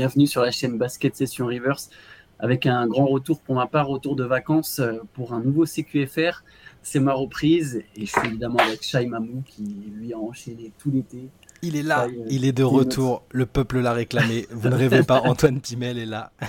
bienvenue 0.00 0.26
sur 0.26 0.40
la 0.40 0.50
chaîne 0.50 0.78
Basket 0.78 1.14
Session 1.14 1.44
Reverse 1.44 1.90
avec 2.38 2.64
un 2.64 2.86
grand 2.86 3.04
retour 3.04 3.38
pour 3.42 3.54
ma 3.54 3.66
part, 3.66 3.86
retour 3.86 4.16
de 4.16 4.24
vacances 4.24 4.78
euh, 4.78 4.94
pour 5.12 5.34
un 5.34 5.40
nouveau 5.40 5.66
CQFR. 5.66 6.42
C'est 6.80 7.00
ma 7.00 7.12
reprise 7.12 7.82
et 7.94 8.06
je 8.06 8.10
suis 8.10 8.28
évidemment 8.28 8.60
avec 8.60 8.82
Shai 8.82 9.04
Mamou 9.04 9.42
qui 9.44 9.92
lui 9.94 10.14
a 10.14 10.18
enchaîné 10.18 10.72
tout 10.78 10.90
l'été. 10.90 11.28
Il 11.60 11.76
est 11.76 11.82
là, 11.82 12.06
euh, 12.06 12.24
il 12.30 12.46
est 12.46 12.52
de 12.52 12.62
retour, 12.62 13.26
le 13.30 13.44
peuple 13.44 13.80
l'a 13.80 13.92
réclamé. 13.92 14.46
Vous 14.50 14.70
ne 14.70 14.74
rêvez 14.74 15.02
pas, 15.02 15.20
Antoine 15.24 15.60
Pimel 15.60 15.98
est 15.98 16.06
là. 16.06 16.32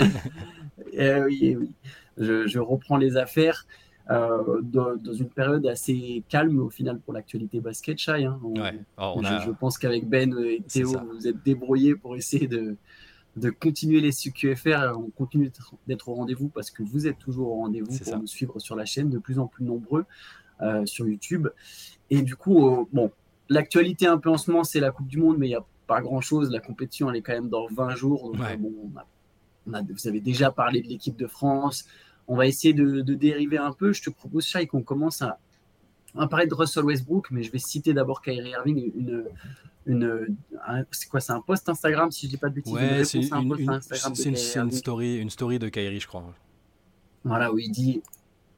eh 0.93 1.15
oui, 1.15 1.39
eh 1.41 1.57
oui. 1.57 1.71
Je, 2.17 2.57
reprends 2.57 2.95
les 2.95 3.17
affaires. 3.17 3.67
Euh, 4.09 4.61
dans, 4.61 4.95
une 5.13 5.29
période 5.29 5.65
assez 5.67 6.23
calme 6.29 6.59
au 6.59 6.69
final 6.69 6.99
pour 6.99 7.13
l'actualité 7.13 7.59
basket, 7.59 7.97
Shai. 7.97 8.23
Hein. 8.23 8.39
Oh, 8.97 9.21
je, 9.21 9.51
pense 9.51 9.77
qu'avec 9.77 10.07
Ben 10.07 10.33
et 10.39 10.61
Théo, 10.61 10.95
vous 11.13 11.27
êtes 11.27 11.43
débrouillés 11.43 11.95
pour 11.95 12.15
essayer 12.15 12.47
de, 12.47 12.77
de 13.37 13.49
continuer 13.49 14.01
les 14.01 14.11
CQFR. 14.11 14.93
On 14.97 15.09
continue 15.09 15.51
d'être 15.87 16.09
au 16.09 16.15
rendez-vous 16.15 16.49
parce 16.49 16.69
que 16.69 16.83
vous 16.83 17.07
êtes 17.07 17.17
toujours 17.17 17.49
au 17.49 17.55
rendez-vous 17.55 17.97
pour 17.97 18.17
nous 18.17 18.27
suivre 18.27 18.59
sur 18.59 18.75
la 18.75 18.85
chaîne, 18.85 19.09
de 19.09 19.19
plus 19.19 19.39
en 19.39 19.47
plus 19.47 19.63
nombreux 19.63 20.05
euh, 20.61 20.85
sur 20.85 21.07
YouTube. 21.07 21.47
Et 22.09 22.21
du 22.21 22.35
coup, 22.35 22.67
euh, 22.67 22.85
bon, 22.91 23.11
l'actualité 23.49 24.07
un 24.07 24.17
peu 24.17 24.29
en 24.29 24.37
ce 24.37 24.51
moment, 24.51 24.63
c'est 24.63 24.79
la 24.79 24.91
Coupe 24.91 25.07
du 25.07 25.17
Monde, 25.17 25.37
mais 25.37 25.47
il 25.47 25.51
n'y 25.51 25.55
a 25.55 25.65
pas 25.87 26.01
grand-chose. 26.01 26.51
La 26.51 26.59
compétition, 26.59 27.09
elle 27.09 27.17
est 27.17 27.21
quand 27.21 27.33
même 27.33 27.49
dans 27.49 27.67
20 27.67 27.95
jours. 27.95 28.33
vous 28.35 30.07
avez 30.07 30.19
déjà 30.19 30.51
parlé 30.51 30.81
de 30.81 30.87
l'équipe 30.87 31.17
de 31.17 31.27
France. 31.27 31.85
On 32.27 32.35
va 32.35 32.47
essayer 32.47 32.73
de, 32.73 33.01
dériver 33.01 33.57
un 33.57 33.71
peu. 33.71 33.93
Je 33.93 34.03
te 34.03 34.09
propose, 34.09 34.45
Shai, 34.45 34.67
qu'on 34.67 34.83
commence 34.83 35.21
à, 35.21 35.39
à 36.17 36.27
parler 36.27 36.47
de 36.47 36.53
Russell 36.53 36.83
Westbrook, 36.83 37.31
mais 37.31 37.43
je 37.43 37.51
vais 37.51 37.59
citer 37.59 37.93
d'abord 37.93 38.21
Kyrie 38.21 38.49
Irving, 38.49 38.91
une, 38.95 39.23
une, 39.85 40.37
c'est 40.91 41.09
quoi, 41.09 41.19
c'est 41.19 41.31
un 41.33 41.41
post 41.41 41.67
Instagram 41.69 42.11
si 42.11 42.27
je 42.27 42.31
dis 42.31 42.37
pas 42.37 42.49
de 42.49 42.55
bêtises. 42.55 42.73
Ouais, 42.73 43.03
c'est 43.03 43.19
une, 43.19 44.35
une, 44.55 44.71
story, 44.71 45.17
une 45.17 45.29
story 45.29 45.59
de 45.59 45.69
Kyrie, 45.69 45.99
je 45.99 46.07
crois. 46.07 46.33
Voilà 47.23 47.51
où 47.51 47.59
il 47.59 47.71
dit 47.71 48.01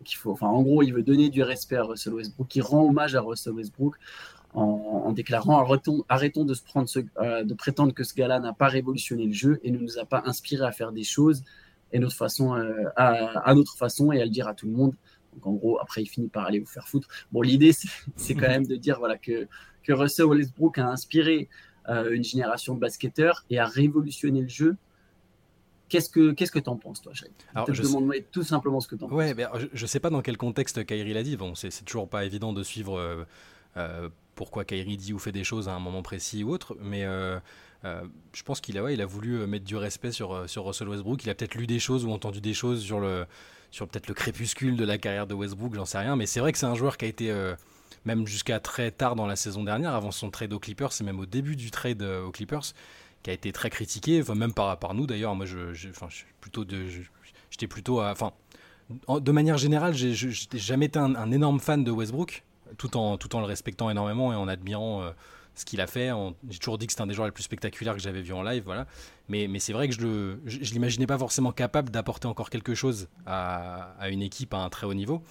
qu'il 0.04 0.18
faut, 0.18 0.32
enfin, 0.32 0.48
en 0.48 0.62
gros, 0.62 0.84
il 0.84 0.94
veut 0.94 1.04
donner 1.04 1.30
du 1.30 1.44
respect 1.44 1.78
à 1.78 1.84
Russell 1.84 2.14
Westbrook, 2.14 2.56
il 2.56 2.62
rend 2.62 2.84
hommage 2.86 3.16
à 3.16 3.22
Russell 3.22 3.54
Westbrook 3.54 3.96
en, 4.54 5.12
déclarant 5.14 5.60
arrêtons, 5.60 6.04
arrêtons 6.10 6.46
de 6.46 6.54
se 6.54 6.64
prendre 6.64 6.88
ce, 6.88 7.00
euh, 7.18 7.44
de 7.44 7.54
prétendre 7.54 7.94
que 7.94 8.04
ce 8.04 8.14
gars-là 8.14 8.40
n'a 8.40 8.54
pas 8.54 8.68
révolutionné 8.68 9.26
le 9.26 9.34
jeu 9.34 9.60
et 9.64 9.72
ne 9.72 9.78
nous 9.78 9.98
a 9.98 10.06
pas 10.06 10.22
inspiré 10.26 10.64
à 10.64 10.72
faire 10.72 10.92
des 10.92 11.04
choses 11.04 11.44
et 11.92 12.00
notre 12.00 12.16
façon, 12.16 12.56
euh, 12.56 12.84
à, 12.96 13.40
à, 13.50 13.54
notre 13.56 13.76
façon 13.78 14.12
et 14.12 14.22
à 14.22 14.26
le 14.26 14.32
dire 14.32 14.48
à 14.48 14.54
tout 14.54 14.68
le 14.68 14.74
monde. 14.74 14.94
Donc 15.34 15.46
en 15.48 15.54
gros, 15.54 15.80
après, 15.80 16.02
il 16.02 16.08
finit 16.08 16.30
par 16.30 16.46
aller 16.46 16.60
vous 16.60 16.66
faire 16.66 16.88
foutre. 16.88 17.08
Bon, 17.32 17.42
l'idée, 17.42 17.72
c'est 18.16 18.36
quand 18.36 18.48
même 18.48 18.66
de 18.66 18.76
dire 18.76 19.00
voilà 19.00 19.18
que 19.18 19.48
que 19.84 19.94
Russell 19.94 20.26
Westbrook 20.26 20.78
a 20.78 20.88
inspiré 20.88 21.50
euh, 21.90 22.12
une 22.12 22.24
génération 22.24 22.76
de 22.76 22.80
basketteurs 22.80 23.44
et 23.50 23.60
a 23.60 23.66
révolutionné 23.66 24.42
le 24.42 24.48
jeu. 24.48 24.78
Qu'est-ce 25.90 26.10
que 26.10 26.32
qu'est-ce 26.32 26.52
que 26.52 26.60
t'en 26.60 26.78
penses, 26.78 27.02
toi, 27.02 27.14
Shai? 27.14 27.28
Je 27.68 27.82
te 27.82 27.88
demande 27.88 28.14
tout 28.32 28.44
simplement 28.44 28.80
ce 28.80 28.88
que 28.88 28.96
t'en 28.96 29.10
ouais, 29.10 29.36
penses. 29.36 29.64
je, 29.74 29.82
ne 29.82 29.88
sais 29.88 30.00
pas 30.00 30.10
dans 30.10 30.22
quel 30.22 30.38
contexte 30.38 30.86
Kyrie 30.86 31.14
l'a 31.14 31.24
dit. 31.24 31.36
Bon, 31.36 31.54
c'est 31.56 31.70
toujours 31.84 32.08
pas 32.08 32.24
évident 32.26 32.54
de 32.54 32.64
suivre 32.64 32.98
euh, 32.98 33.26
euh, 33.76 34.10
pourquoi 34.36 34.64
Kyrie 34.64 34.98
dit 34.98 35.14
ou 35.14 35.20
fait 35.20 35.34
des 35.34 35.44
choses 35.44 35.68
à 35.68 35.74
un 35.74 35.80
moment 35.80 36.02
précis 36.02 36.44
ou 36.44 36.52
autre, 36.52 36.78
mais 36.82 37.04
je 37.84 38.44
pense 38.44 38.62
qu'il 38.62 38.78
a, 38.78 38.84
ouais, 38.84 38.94
il 38.94 39.02
a 39.02 39.06
voulu 39.06 39.46
mettre 39.46 39.66
du 39.66 39.76
respect 39.76 40.14
sur, 40.14 40.50
sur 40.50 40.66
Russell 40.66 40.88
Westbrook. 40.88 41.22
Il 41.26 41.30
a 41.30 41.36
peut-être 41.36 41.56
lu 41.56 41.68
des 41.68 41.80
choses 41.80 42.06
ou 42.06 42.12
entendu 42.12 42.40
des 42.40 42.54
choses 42.54 42.82
sur 42.82 43.02
le 43.02 43.26
sur 43.74 43.88
peut-être 43.88 44.08
le 44.08 44.14
crépuscule 44.14 44.78
de 44.78 44.86
la 44.86 44.98
carrière 44.98 45.26
de 45.26 45.34
Westbrook, 45.34 45.74
j'en 45.74 45.86
sais 45.86 45.98
rien, 45.98 46.16
mais 46.16 46.28
c'est 46.28 46.40
vrai 46.40 46.52
que 46.52 46.60
c'est 46.60 46.68
un 46.68 46.76
joueur 46.76 46.96
qui 46.96 47.06
a 47.06 47.08
été 47.08 47.32
même 48.06 48.28
jusqu'à 48.28 48.60
très 48.60 48.92
tard 48.92 49.16
dans 49.16 49.26
la 49.26 49.36
saison 49.36 49.64
dernière, 49.64 49.94
avant 49.94 50.12
son 50.12 50.30
trade 50.30 50.54
aux 50.54 50.60
Clippers, 50.60 50.92
et 51.00 51.04
même 51.04 51.20
au 51.20 51.26
début 51.26 51.56
du 51.56 51.72
trade 51.72 52.02
euh, 52.02 52.26
aux 52.26 52.32
Clippers, 52.32 52.74
qui 53.22 53.30
a 53.30 53.34
été 53.34 53.52
très 53.52 53.70
critiqué, 53.70 54.22
même 54.36 54.54
par, 54.54 54.94
nous 54.94 55.08
d'ailleurs. 55.08 55.36
Moi, 55.36 55.46
je, 55.46 55.74
je 55.74 55.90
plutôt 56.42 56.66
de, 56.66 56.86
j'étais 57.50 57.68
plutôt, 57.68 58.02
enfin, 58.02 58.34
de 59.08 59.32
manière 59.32 59.58
générale, 59.58 59.94
j'ai 59.94 60.14
jamais 60.14 60.88
été 60.88 61.00
un, 61.00 61.32
énorme 61.32 61.60
fan 61.60 61.84
de 61.84 61.92
Westbrook, 61.92 62.44
tout 62.78 62.98
en, 62.98 63.18
tout 63.18 63.34
en 63.36 63.40
le 63.40 63.46
respectant 63.46 63.90
énormément 63.90 64.34
et 64.34 64.36
en 64.36 64.48
admirant 64.48 65.04
euh, 65.04 65.12
ce 65.56 65.66
qu'il 65.66 65.82
a 65.82 65.88
fait. 65.88 66.10
J'ai 66.50 66.60
toujours 66.60 66.78
dit 66.78 66.88
que 66.88 66.94
c'était 66.94 67.02
un 67.02 67.08
des 67.08 67.14
joueurs 67.14 67.28
les 67.28 67.32
plus 67.32 67.44
spectaculaires 67.44 67.94
que 67.94 68.02
j'avais 68.02 68.22
vu 68.22 68.34
en 68.34 68.44
live, 68.44 68.64
voilà. 68.66 68.88
Mais, 69.30 69.48
c'est 69.60 69.74
vrai 69.74 69.88
que 69.88 69.96
je 69.96 70.06
ne 70.06 70.74
l'imaginais 70.74 71.08
pas 71.08 71.18
forcément 71.18 71.52
capable 71.52 71.90
d'apporter 71.90 72.28
encore 72.28 72.50
quelque 72.50 72.76
chose 72.76 73.08
à, 73.26 73.96
une 74.10 74.22
équipe 74.22 74.54
à 74.54 74.58
un 74.58 74.70
très 74.70 74.86
haut 74.86 74.94
niveau. 74.94 75.22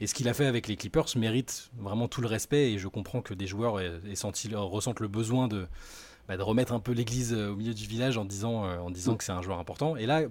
Et 0.00 0.06
ce 0.06 0.14
qu'il 0.14 0.28
a 0.28 0.34
fait 0.34 0.46
avec 0.46 0.66
les 0.66 0.76
Clippers 0.76 1.06
mérite 1.16 1.70
vraiment 1.78 2.08
tout 2.08 2.20
le 2.20 2.26
respect 2.26 2.72
et 2.72 2.78
je 2.78 2.88
comprends 2.88 3.22
que 3.22 3.34
des 3.34 3.46
joueurs 3.46 3.74
ressentent 3.74 5.00
le 5.00 5.06
besoin 5.06 5.46
de, 5.46 5.68
bah, 6.26 6.36
de 6.36 6.42
remettre 6.42 6.72
un 6.72 6.80
peu 6.80 6.90
l'église 6.90 7.32
euh, 7.32 7.52
au 7.52 7.56
milieu 7.56 7.72
du 7.72 7.86
village 7.86 8.18
en 8.18 8.24
disant, 8.24 8.64
euh, 8.64 8.78
en 8.78 8.90
disant 8.90 9.14
que 9.14 9.22
c'est 9.22 9.30
un 9.30 9.42
joueur 9.42 9.60
important. 9.60 9.94
Et 9.96 10.06
là, 10.06 10.22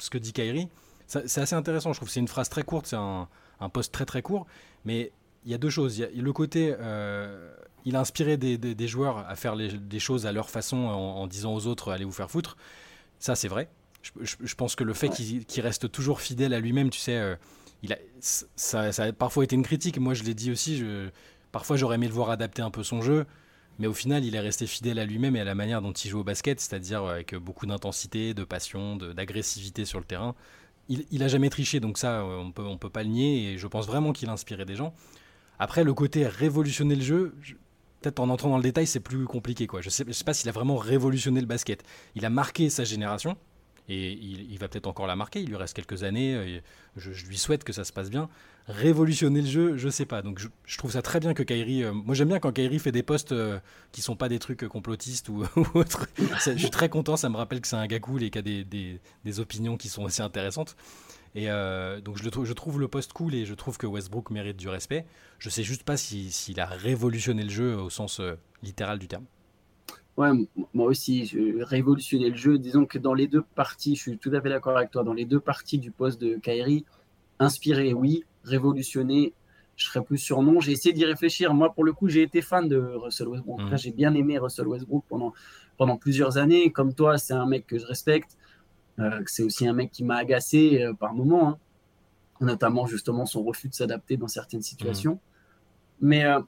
ce 0.00 0.10
que 0.10 0.18
dit 0.18 0.32
Kyrie, 0.32 0.68
c'est 1.06 1.40
assez 1.40 1.54
intéressant. 1.54 1.92
Je 1.92 1.98
trouve 1.98 2.08
c'est 2.08 2.20
une 2.20 2.26
phrase 2.26 2.48
très 2.48 2.64
courte, 2.64 2.86
c'est 2.86 2.96
un, 2.96 3.28
un 3.60 3.68
post 3.68 3.92
très 3.92 4.04
très 4.04 4.22
court, 4.22 4.46
mais 4.84 5.12
il 5.44 5.50
y 5.50 5.54
a 5.54 5.58
deux 5.58 5.70
choses. 5.70 5.98
Il 5.98 6.16
y 6.16 6.20
a 6.20 6.22
le 6.22 6.32
côté, 6.32 6.74
euh, 6.78 7.54
il 7.84 7.96
a 7.96 8.00
inspiré 8.00 8.36
des, 8.36 8.58
des, 8.58 8.88
joueurs 8.88 9.18
à 9.18 9.34
faire 9.36 9.56
des 9.56 9.98
choses 9.98 10.26
à 10.26 10.32
leur 10.32 10.50
façon 10.50 10.76
en, 10.76 11.26
disant 11.26 11.54
aux 11.54 11.66
autres 11.66 11.90
allez 11.90 12.04
vous 12.04 12.12
faire 12.12 12.30
foutre. 12.30 12.56
Ça, 13.18 13.34
c'est 13.34 13.48
vrai. 13.48 13.68
Je, 14.20 14.54
pense 14.54 14.74
que 14.74 14.84
le 14.84 14.94
fait 14.94 15.08
qu'il 15.08 15.60
reste 15.62 15.90
toujours 15.90 16.20
fidèle 16.20 16.54
à 16.54 16.60
lui-même, 16.60 16.90
tu 16.90 16.98
sais 16.98 17.36
il 17.82 17.92
a, 17.92 17.98
ça, 18.20 18.90
a 18.96 19.12
parfois 19.12 19.44
été 19.44 19.56
une 19.56 19.62
critique. 19.62 19.98
Moi, 19.98 20.14
je 20.14 20.22
l'ai 20.22 20.34
dit 20.34 20.50
aussi. 20.50 20.76
Je, 20.76 21.10
parfois, 21.50 21.76
j'aurais 21.76 21.96
aimé 21.96 22.06
le 22.06 22.14
voir 22.14 22.30
adapter 22.30 22.62
un 22.62 22.70
peu 22.70 22.82
son 22.82 23.02
jeu. 23.02 23.26
Mais 23.78 23.86
au 23.86 23.92
final, 23.92 24.24
il 24.24 24.34
est 24.34 24.40
resté 24.40 24.66
fidèle 24.66 24.98
à 24.98 25.04
lui-même 25.04 25.34
et 25.34 25.40
à 25.40 25.44
la 25.44 25.54
manière 25.54 25.82
dont 25.82 25.92
il 25.92 26.08
joue 26.08 26.20
au 26.20 26.24
basket, 26.24 26.60
c'est-à-dire 26.60 27.04
avec 27.04 27.34
beaucoup 27.34 27.66
d'intensité, 27.66 28.34
de 28.34 28.44
passion, 28.44 28.96
d'agressivité 28.96 29.84
sur 29.84 29.98
le 29.98 30.04
terrain. 30.04 30.34
Il, 30.88 31.06
il 31.10 31.22
a 31.22 31.28
jamais 31.28 31.48
triché, 31.48 31.80
donc 31.80 31.98
ça, 31.98 32.24
on 32.24 32.52
peut, 32.52 32.64
on 32.64 32.76
peut 32.76 32.90
pas 32.90 33.02
le 33.02 33.08
nier. 33.08 33.52
Et 33.52 33.58
je 33.58 33.66
pense 33.66 33.86
vraiment 33.86 34.12
qu'il 34.12 34.28
a 34.28 34.32
inspiré 34.32 34.64
des 34.64 34.76
gens. 34.76 34.94
Après, 35.58 35.84
le 35.84 35.94
côté 35.94 36.26
révolutionner 36.26 36.94
le 36.94 37.02
jeu, 37.02 37.34
peut-être 38.02 38.20
en 38.20 38.28
entrant 38.28 38.50
dans 38.50 38.56
le 38.56 38.62
détail, 38.62 38.86
c'est 38.86 39.00
plus 39.00 39.24
compliqué. 39.24 39.66
Quoi. 39.66 39.80
Je 39.80 39.86
ne 39.86 39.90
sais, 39.90 40.04
je 40.06 40.12
sais 40.12 40.24
pas 40.24 40.34
s'il 40.34 40.48
a 40.48 40.52
vraiment 40.52 40.76
révolutionné 40.76 41.40
le 41.40 41.46
basket. 41.46 41.82
Il 42.14 42.24
a 42.24 42.30
marqué 42.30 42.68
sa 42.68 42.84
génération, 42.84 43.36
et 43.88 44.12
il, 44.12 44.58
va 44.58 44.68
peut-être 44.68 44.86
encore 44.86 45.08
la 45.08 45.16
marquer, 45.16 45.40
il 45.40 45.48
lui 45.48 45.56
reste 45.56 45.74
quelques 45.74 46.04
années, 46.04 46.34
euh, 46.34 46.60
je, 46.96 47.26
lui 47.26 47.36
souhaite 47.36 47.64
que 47.64 47.72
ça 47.72 47.82
se 47.82 47.92
passe 47.92 48.10
bien. 48.10 48.28
Révolutionner 48.68 49.42
le 49.42 49.48
jeu, 49.48 49.76
je 49.76 49.88
sais 49.88 50.06
pas. 50.06 50.22
Donc 50.22 50.40
je, 50.64 50.78
trouve 50.78 50.92
ça 50.92 51.02
très 51.02 51.18
bien 51.18 51.34
que 51.34 51.42
Kairi. 51.42 51.82
Euh, 51.82 51.92
moi 51.92 52.14
j'aime 52.14 52.28
bien 52.28 52.38
quand 52.38 52.52
Kairi 52.52 52.78
fait 52.78 52.92
des 52.92 53.02
posts 53.02 53.32
euh, 53.32 53.58
qui 53.90 54.00
sont 54.00 54.14
pas 54.14 54.28
des 54.28 54.38
trucs 54.38 54.66
complotistes 54.68 55.28
ou, 55.28 55.44
autres. 55.74 56.06
je 56.16 56.56
suis 56.56 56.70
très 56.70 56.88
content, 56.88 57.16
ça 57.16 57.28
me 57.28 57.36
rappelle 57.36 57.60
que 57.60 57.66
c'est 57.66 57.76
un 57.76 57.88
gars 57.88 57.98
cool 57.98 58.22
et 58.22 58.30
qu'il 58.30 58.38
a 58.38 58.42
des, 58.42 59.00
des, 59.24 59.40
opinions 59.40 59.76
qui 59.76 59.88
sont 59.88 60.04
aussi 60.04 60.22
intéressantes. 60.22 60.76
Et 61.34 61.46
donc 61.46 62.18
je, 62.18 62.24
le, 62.24 62.44
je 62.44 62.52
trouve 62.52 62.78
le 62.78 62.88
post 62.88 63.12
cool 63.12 63.34
et 63.34 63.46
je 63.46 63.54
trouve 63.54 63.78
que 63.78 63.86
Westbrook 63.86 64.30
mérite 64.30 64.56
du 64.56 64.68
respect. 64.68 65.06
Je 65.38 65.48
sais 65.48 65.62
juste 65.62 65.82
pas 65.82 65.96
s'il 65.96 66.60
a 66.60 66.66
révolutionné 66.66 67.42
le 67.42 67.50
jeu 67.50 67.76
au 67.76 67.90
sens 67.90 68.20
littéral 68.62 68.98
du 68.98 69.08
terme. 69.08 69.24
Ouais, 70.18 70.28
moi 70.74 70.86
aussi, 70.86 71.34
révolutionner 71.60 72.28
le 72.28 72.36
jeu. 72.36 72.58
Disons 72.58 72.84
que 72.84 72.98
dans 72.98 73.14
les 73.14 73.28
deux 73.28 73.42
parties, 73.54 73.96
je 73.96 74.02
suis 74.02 74.18
tout 74.18 74.30
à 74.34 74.42
fait 74.42 74.50
d'accord 74.50 74.76
avec 74.76 74.90
toi, 74.90 75.04
dans 75.04 75.14
les 75.14 75.24
deux 75.24 75.40
parties 75.40 75.78
du 75.78 75.90
poste 75.90 76.20
de 76.20 76.36
Kairi, 76.36 76.84
inspiré, 77.38 77.94
oui, 77.94 78.24
révolutionner, 78.44 79.32
je 79.76 79.86
serais 79.86 80.04
plus 80.04 80.18
sur 80.18 80.42
non. 80.42 80.60
J'ai 80.60 80.72
essayé 80.72 80.92
d'y 80.92 81.06
réfléchir. 81.06 81.54
Moi, 81.54 81.72
pour 81.72 81.84
le 81.84 81.94
coup, 81.94 82.08
j'ai 82.08 82.22
été 82.22 82.42
fan 82.42 82.68
de 82.68 82.76
Russell 82.76 83.28
Westbrook. 83.28 83.62
Mmh. 83.62 83.76
J'ai 83.76 83.90
bien 83.90 84.14
aimé 84.14 84.38
Russell 84.38 84.68
Westbrook 84.68 85.04
pendant, 85.08 85.32
pendant 85.78 85.96
plusieurs 85.96 86.36
années. 86.36 86.70
Comme 86.70 86.94
toi, 86.94 87.16
c'est 87.16 87.32
un 87.32 87.46
mec 87.46 87.66
que 87.66 87.78
je 87.78 87.86
respecte. 87.86 88.36
Euh, 89.02 89.22
c'est 89.26 89.42
aussi 89.42 89.66
un 89.66 89.72
mec 89.72 89.90
qui 89.90 90.04
m'a 90.04 90.16
agacé 90.16 90.82
euh, 90.82 90.94
par 90.94 91.12
moments, 91.12 91.50
hein. 91.50 91.58
notamment 92.40 92.86
justement 92.86 93.26
son 93.26 93.42
refus 93.42 93.68
de 93.68 93.74
s'adapter 93.74 94.16
dans 94.16 94.28
certaines 94.28 94.62
situations. 94.62 95.14
Mmh. 95.14 95.18
Mais 96.02 96.24
euh, 96.24 96.40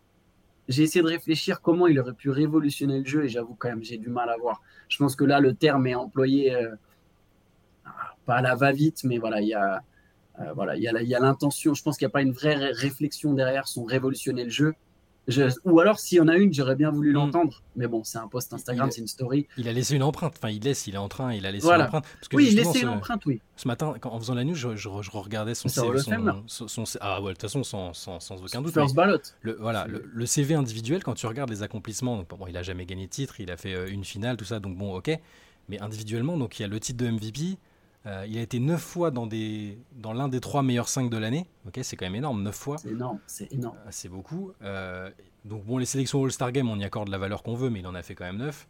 j'ai 0.68 0.82
essayé 0.82 1.02
de 1.02 1.08
réfléchir 1.08 1.60
comment 1.60 1.86
il 1.86 1.98
aurait 2.00 2.14
pu 2.14 2.30
révolutionner 2.30 2.98
le 2.98 3.04
jeu 3.04 3.24
et 3.24 3.28
j'avoue 3.28 3.54
quand 3.54 3.68
même 3.68 3.84
j'ai 3.84 3.98
du 3.98 4.08
mal 4.08 4.28
à 4.28 4.36
voir. 4.36 4.62
Je 4.88 4.98
pense 4.98 5.16
que 5.16 5.24
là 5.24 5.40
le 5.40 5.54
terme 5.54 5.86
est 5.86 5.94
employé 5.94 6.54
euh, 6.54 6.74
pas 8.26 8.36
à 8.36 8.42
la 8.42 8.54
va-vite, 8.54 9.04
mais 9.04 9.18
voilà 9.18 9.40
il 9.40 9.48
y 9.48 9.54
a 9.54 9.82
euh, 10.40 10.52
voilà 10.54 10.76
il 10.76 10.82
y 10.82 11.14
a 11.14 11.20
l'intention. 11.20 11.74
Je 11.74 11.82
pense 11.82 11.96
qu'il 11.96 12.06
n'y 12.06 12.10
a 12.10 12.12
pas 12.12 12.22
une 12.22 12.32
vraie 12.32 12.56
réflexion 12.72 13.34
derrière 13.34 13.68
son 13.68 13.84
révolutionner 13.84 14.44
le 14.44 14.50
jeu 14.50 14.74
ou 15.64 15.80
alors, 15.80 15.98
s'il 15.98 16.18
y 16.18 16.20
en 16.20 16.28
a 16.28 16.36
une, 16.36 16.52
j'aurais 16.52 16.76
bien 16.76 16.90
voulu 16.90 17.10
hmm. 17.10 17.14
l'entendre. 17.14 17.62
Mais 17.76 17.86
bon, 17.86 18.04
c'est 18.04 18.18
un 18.18 18.28
post 18.28 18.52
Instagram, 18.52 18.90
c'est 18.90 19.00
une 19.00 19.08
story. 19.08 19.46
Il 19.56 19.68
a 19.68 19.72
laissé 19.72 19.96
une 19.96 20.02
empreinte. 20.02 20.34
Enfin, 20.36 20.50
il 20.50 20.62
laisse, 20.62 20.86
il 20.86 20.94
est 20.94 20.98
en 20.98 21.08
train, 21.08 21.32
il 21.32 21.46
a 21.46 21.50
laissé 21.50 21.66
une 21.66 21.82
empreinte. 21.82 22.04
oui, 22.32 22.48
il 22.50 22.56
laissé 22.56 22.80
une 22.80 22.88
empreinte, 22.88 23.24
oui. 23.26 23.40
Ce 23.56 23.68
matin, 23.68 23.94
en 24.02 24.18
faisant 24.18 24.34
la 24.34 24.44
news, 24.44 24.54
je, 24.54 24.76
je, 24.76 24.88
regardais 24.88 25.54
son, 25.54 25.68
CV, 25.68 25.98
son, 26.46 26.84
Ah 27.00 27.22
ouais, 27.22 27.28
de 27.28 27.32
toute 27.34 27.42
façon, 27.42 27.62
sans, 27.64 27.92
sans, 27.94 28.20
sans 28.20 28.42
aucun 28.42 28.60
doute. 28.62 28.74
First 28.74 28.94
ballot. 28.94 29.18
Le, 29.42 29.56
voilà, 29.60 29.86
le, 29.86 30.26
CV 30.26 30.54
individuel, 30.54 31.02
quand 31.02 31.14
tu 31.14 31.26
regardes 31.26 31.50
les 31.50 31.62
accomplissements, 31.62 32.16
donc, 32.16 32.28
bon, 32.28 32.46
il 32.46 32.56
a 32.56 32.62
jamais 32.62 32.86
gagné 32.86 33.06
de 33.06 33.10
titre, 33.10 33.40
il 33.40 33.50
a 33.50 33.56
fait 33.56 33.74
euh, 33.74 33.88
une 33.88 34.04
finale, 34.04 34.36
tout 34.36 34.44
ça, 34.44 34.58
donc 34.58 34.76
bon, 34.76 34.96
ok. 34.96 35.18
Mais 35.68 35.80
individuellement, 35.80 36.36
donc 36.36 36.58
il 36.58 36.62
y 36.62 36.64
a 36.64 36.68
le 36.68 36.78
titre 36.80 37.02
de 37.04 37.10
MVP, 37.10 37.58
euh, 38.06 38.26
il 38.28 38.36
a 38.36 38.42
été 38.42 38.58
9 38.58 38.80
fois 38.80 39.10
dans, 39.10 39.26
des, 39.26 39.78
dans 39.92 40.12
l'un 40.12 40.28
des 40.28 40.40
3 40.40 40.62
meilleurs 40.62 40.88
5 40.88 41.08
de 41.08 41.16
l'année. 41.16 41.46
C'est 41.82 41.96
quand 41.96 42.04
même 42.04 42.14
énorme, 42.14 42.42
9 42.42 42.54
fois. 42.54 42.78
C'est 42.78 42.90
énorme, 42.90 43.18
c'est 43.26 43.52
énorme. 43.52 43.76
Euh, 43.86 43.88
c'est 43.90 44.08
beaucoup. 44.08 44.52
Euh, 44.62 45.10
donc 45.44 45.64
bon, 45.64 45.78
les 45.78 45.86
sélections 45.86 46.22
All-Star 46.22 46.52
Game, 46.52 46.68
on 46.68 46.78
y 46.78 46.84
accorde 46.84 47.08
la 47.08 47.18
valeur 47.18 47.42
qu'on 47.42 47.54
veut, 47.54 47.70
mais 47.70 47.80
il 47.80 47.86
en 47.86 47.94
a 47.94 48.02
fait 48.02 48.14
quand 48.14 48.24
même 48.24 48.38
9. 48.38 48.66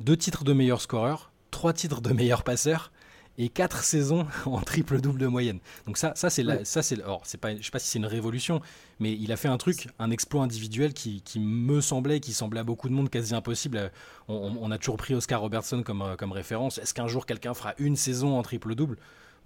Deux 0.00 0.16
titres 0.16 0.44
de 0.44 0.52
meilleur 0.52 0.80
scoreur, 0.80 1.32
trois 1.50 1.72
titres 1.72 2.00
de 2.00 2.12
meilleur 2.12 2.42
passeur 2.42 2.92
et 3.38 3.48
quatre 3.48 3.82
saisons 3.84 4.26
en 4.46 4.60
triple-double 4.60 5.18
de 5.18 5.26
moyenne. 5.26 5.58
Donc 5.86 5.96
ça, 5.98 6.12
ça 6.14 6.30
c'est 6.30 6.44
ça 6.64 6.82
c'est, 6.82 6.96
c'est 7.24 7.40
pas, 7.40 7.56
je 7.56 7.62
sais 7.62 7.70
pas 7.70 7.78
si 7.78 7.88
c'est 7.88 7.98
une 7.98 8.06
révolution, 8.06 8.60
mais 9.00 9.12
il 9.12 9.32
a 9.32 9.36
fait 9.36 9.48
un 9.48 9.56
truc, 9.56 9.88
un 9.98 10.10
exploit 10.10 10.42
individuel 10.42 10.92
qui, 10.92 11.22
qui, 11.22 11.40
me 11.40 11.80
semblait, 11.80 12.20
qui 12.20 12.32
semblait 12.32 12.60
à 12.60 12.64
beaucoup 12.64 12.88
de 12.88 12.94
monde 12.94 13.10
quasi 13.10 13.34
impossible. 13.34 13.90
On, 14.28 14.70
a 14.70 14.78
toujours 14.78 14.96
pris 14.96 15.14
Oscar 15.14 15.40
Robertson 15.40 15.82
comme, 15.82 16.02
euh, 16.02 16.16
comme 16.16 16.32
référence. 16.32 16.78
Est-ce 16.78 16.94
qu'un 16.94 17.08
jour 17.08 17.26
quelqu'un 17.26 17.54
fera 17.54 17.74
une 17.78 17.96
saison 17.96 18.38
en 18.38 18.42
triple-double 18.42 18.96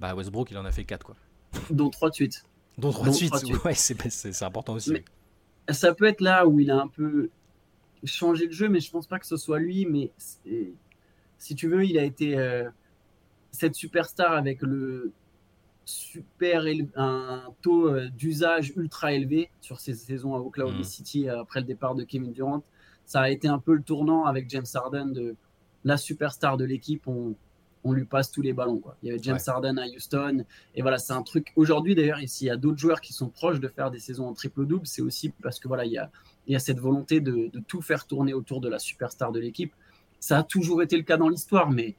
Bah 0.00 0.14
Westbrook, 0.14 0.50
il 0.50 0.58
en 0.58 0.64
a 0.64 0.72
fait 0.72 0.84
quatre 0.84 1.04
quoi. 1.04 1.16
Dont 1.70 1.90
trois 1.90 2.10
de 2.10 2.14
suite. 2.14 2.44
Dont 2.76 2.92
trois 2.92 3.08
de 3.08 3.12
suite. 3.14 3.32
Ouais, 3.64 3.74
c'est 3.74 4.42
important 4.42 4.74
aussi. 4.74 4.92
Mais 4.92 5.04
ça 5.70 5.94
peut 5.94 6.06
être 6.06 6.20
là 6.20 6.46
où 6.46 6.60
il 6.60 6.70
a 6.70 6.80
un 6.80 6.88
peu 6.88 7.30
changé 8.04 8.46
le 8.46 8.52
jeu, 8.52 8.68
mais 8.68 8.80
je 8.80 8.90
pense 8.90 9.06
pas 9.06 9.18
que 9.18 9.26
ce 9.26 9.36
soit 9.36 9.58
lui. 9.58 9.86
Mais 9.86 10.12
si 11.38 11.54
tu 11.54 11.68
veux, 11.68 11.84
il 11.84 11.98
a 11.98 12.04
été 12.04 12.38
euh, 12.38 12.68
cette 13.58 13.74
superstar 13.74 14.32
avec 14.32 14.62
le 14.62 15.12
super 15.84 16.64
un 16.96 17.42
taux 17.62 17.88
euh, 17.88 18.08
d'usage 18.10 18.72
ultra 18.76 19.12
élevé 19.12 19.50
sur 19.60 19.80
ses 19.80 19.94
saisons 19.94 20.34
à 20.34 20.38
Oklahoma 20.38 20.80
mm. 20.80 20.84
City 20.84 21.28
euh, 21.28 21.40
après 21.40 21.60
le 21.60 21.66
départ 21.66 21.94
de 21.94 22.04
Kevin 22.04 22.32
Durant. 22.32 22.62
Ça 23.04 23.22
a 23.22 23.30
été 23.30 23.48
un 23.48 23.58
peu 23.58 23.74
le 23.74 23.82
tournant 23.82 24.26
avec 24.26 24.50
James 24.50 24.66
Harden 24.74 25.06
de 25.06 25.34
la 25.84 25.96
superstar 25.96 26.56
de 26.56 26.64
l'équipe. 26.64 27.08
On, 27.08 27.34
on 27.84 27.92
lui 27.92 28.04
passe 28.04 28.30
tous 28.30 28.42
les 28.42 28.52
ballons. 28.52 28.78
Quoi. 28.78 28.96
Il 29.02 29.08
y 29.08 29.10
avait 29.10 29.22
James 29.22 29.38
Harden 29.44 29.78
à 29.78 29.86
Houston. 29.86 30.44
Et 30.74 30.82
voilà, 30.82 30.98
c'est 30.98 31.14
un 31.14 31.22
truc. 31.22 31.52
Aujourd'hui, 31.56 31.94
d'ailleurs, 31.94 32.18
s'il 32.26 32.48
y 32.48 32.50
a 32.50 32.56
d'autres 32.56 32.78
joueurs 32.78 33.00
qui 33.00 33.14
sont 33.14 33.28
proches 33.28 33.60
de 33.60 33.68
faire 33.68 33.90
des 33.90 33.98
saisons 33.98 34.28
en 34.28 34.34
triple-double, 34.34 34.86
c'est 34.86 35.02
aussi 35.02 35.30
parce 35.42 35.58
que 35.58 35.68
voilà, 35.68 35.86
il 35.86 35.92
y 35.92 35.98
a, 35.98 36.10
il 36.46 36.52
y 36.52 36.56
a 36.56 36.58
cette 36.58 36.80
volonté 36.80 37.20
de, 37.20 37.48
de, 37.50 37.60
tout 37.60 37.80
faire 37.80 38.06
tourner 38.06 38.34
autour 38.34 38.60
de 38.60 38.68
la 38.68 38.78
superstar 38.78 39.32
de 39.32 39.40
l'équipe. 39.40 39.72
Ça 40.20 40.38
a 40.38 40.42
toujours 40.42 40.82
été 40.82 40.96
le 40.98 41.02
cas 41.02 41.16
dans 41.16 41.30
l'histoire, 41.30 41.70
mais 41.70 41.96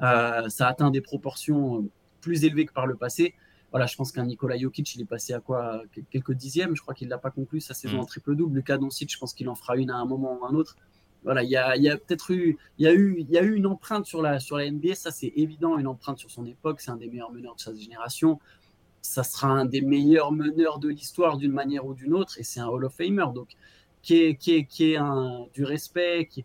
ça 0.00 0.66
a 0.66 0.70
atteint 0.70 0.90
des 0.90 1.00
proportions 1.00 1.78
euh, 1.78 1.90
plus 2.20 2.44
élevées 2.44 2.66
que 2.66 2.72
par 2.72 2.86
le 2.86 2.96
passé. 2.96 3.34
Voilà, 3.70 3.86
je 3.86 3.96
pense 3.96 4.12
qu'un 4.12 4.24
Nikola 4.24 4.56
Jokic, 4.56 4.94
il 4.94 5.02
est 5.02 5.06
passé 5.06 5.34
à 5.34 5.40
quoi 5.40 5.82
Quelques 6.10 6.32
dixièmes. 6.32 6.74
Je 6.74 6.80
crois 6.80 6.94
qu'il 6.94 7.08
n'a 7.08 7.18
pas 7.18 7.30
conclu 7.30 7.60
sa 7.60 7.74
saison 7.74 7.98
mm. 7.98 8.00
en 8.00 8.04
triple-double. 8.06 8.56
Lucas 8.56 8.78
Doncic, 8.78 9.12
je 9.12 9.18
pense 9.18 9.34
qu'il 9.34 9.48
en 9.48 9.54
fera 9.54 9.76
une 9.76 9.90
à 9.90 9.96
un 9.96 10.06
moment 10.06 10.38
ou 10.40 10.46
un 10.46 10.54
autre 10.54 10.76
voilà, 11.24 11.42
il 11.42 11.50
y 11.50 11.56
a, 11.56 11.96
peut-être 11.96 12.30
eu, 12.30 12.56
il 12.78 12.84
y 12.84 12.88
a 12.88 12.94
eu, 12.94 13.16
il 13.18 13.30
y 13.30 13.38
a 13.38 13.42
eu 13.42 13.54
une 13.54 13.66
empreinte 13.66 14.06
sur 14.06 14.22
la, 14.22 14.38
sur 14.38 14.56
la 14.56 14.70
NBA, 14.70 14.94
ça 14.94 15.10
c'est 15.10 15.32
évident, 15.36 15.76
une 15.78 15.86
empreinte 15.86 16.18
sur 16.18 16.30
son 16.30 16.46
époque. 16.46 16.80
C'est 16.80 16.90
un 16.90 16.96
des 16.96 17.08
meilleurs 17.08 17.32
meneurs 17.32 17.56
de 17.56 17.60
sa 17.60 17.74
génération. 17.74 18.38
Ça 19.02 19.22
sera 19.22 19.48
un 19.48 19.64
des 19.64 19.80
meilleurs 19.80 20.32
meneurs 20.32 20.78
de 20.78 20.88
l'histoire 20.88 21.36
d'une 21.36 21.52
manière 21.52 21.86
ou 21.86 21.94
d'une 21.94 22.14
autre, 22.14 22.38
et 22.38 22.44
c'est 22.44 22.60
un 22.60 22.68
Hall 22.68 22.84
of 22.84 22.94
Famer, 22.94 23.26
donc 23.34 23.48
qui 24.02 24.22
est, 24.22 24.36
qui 24.36 24.54
est, 24.54 24.64
qui 24.64 24.92
est 24.92 24.96
un, 24.96 25.46
du 25.54 25.64
respect, 25.64 26.28
qui, 26.30 26.44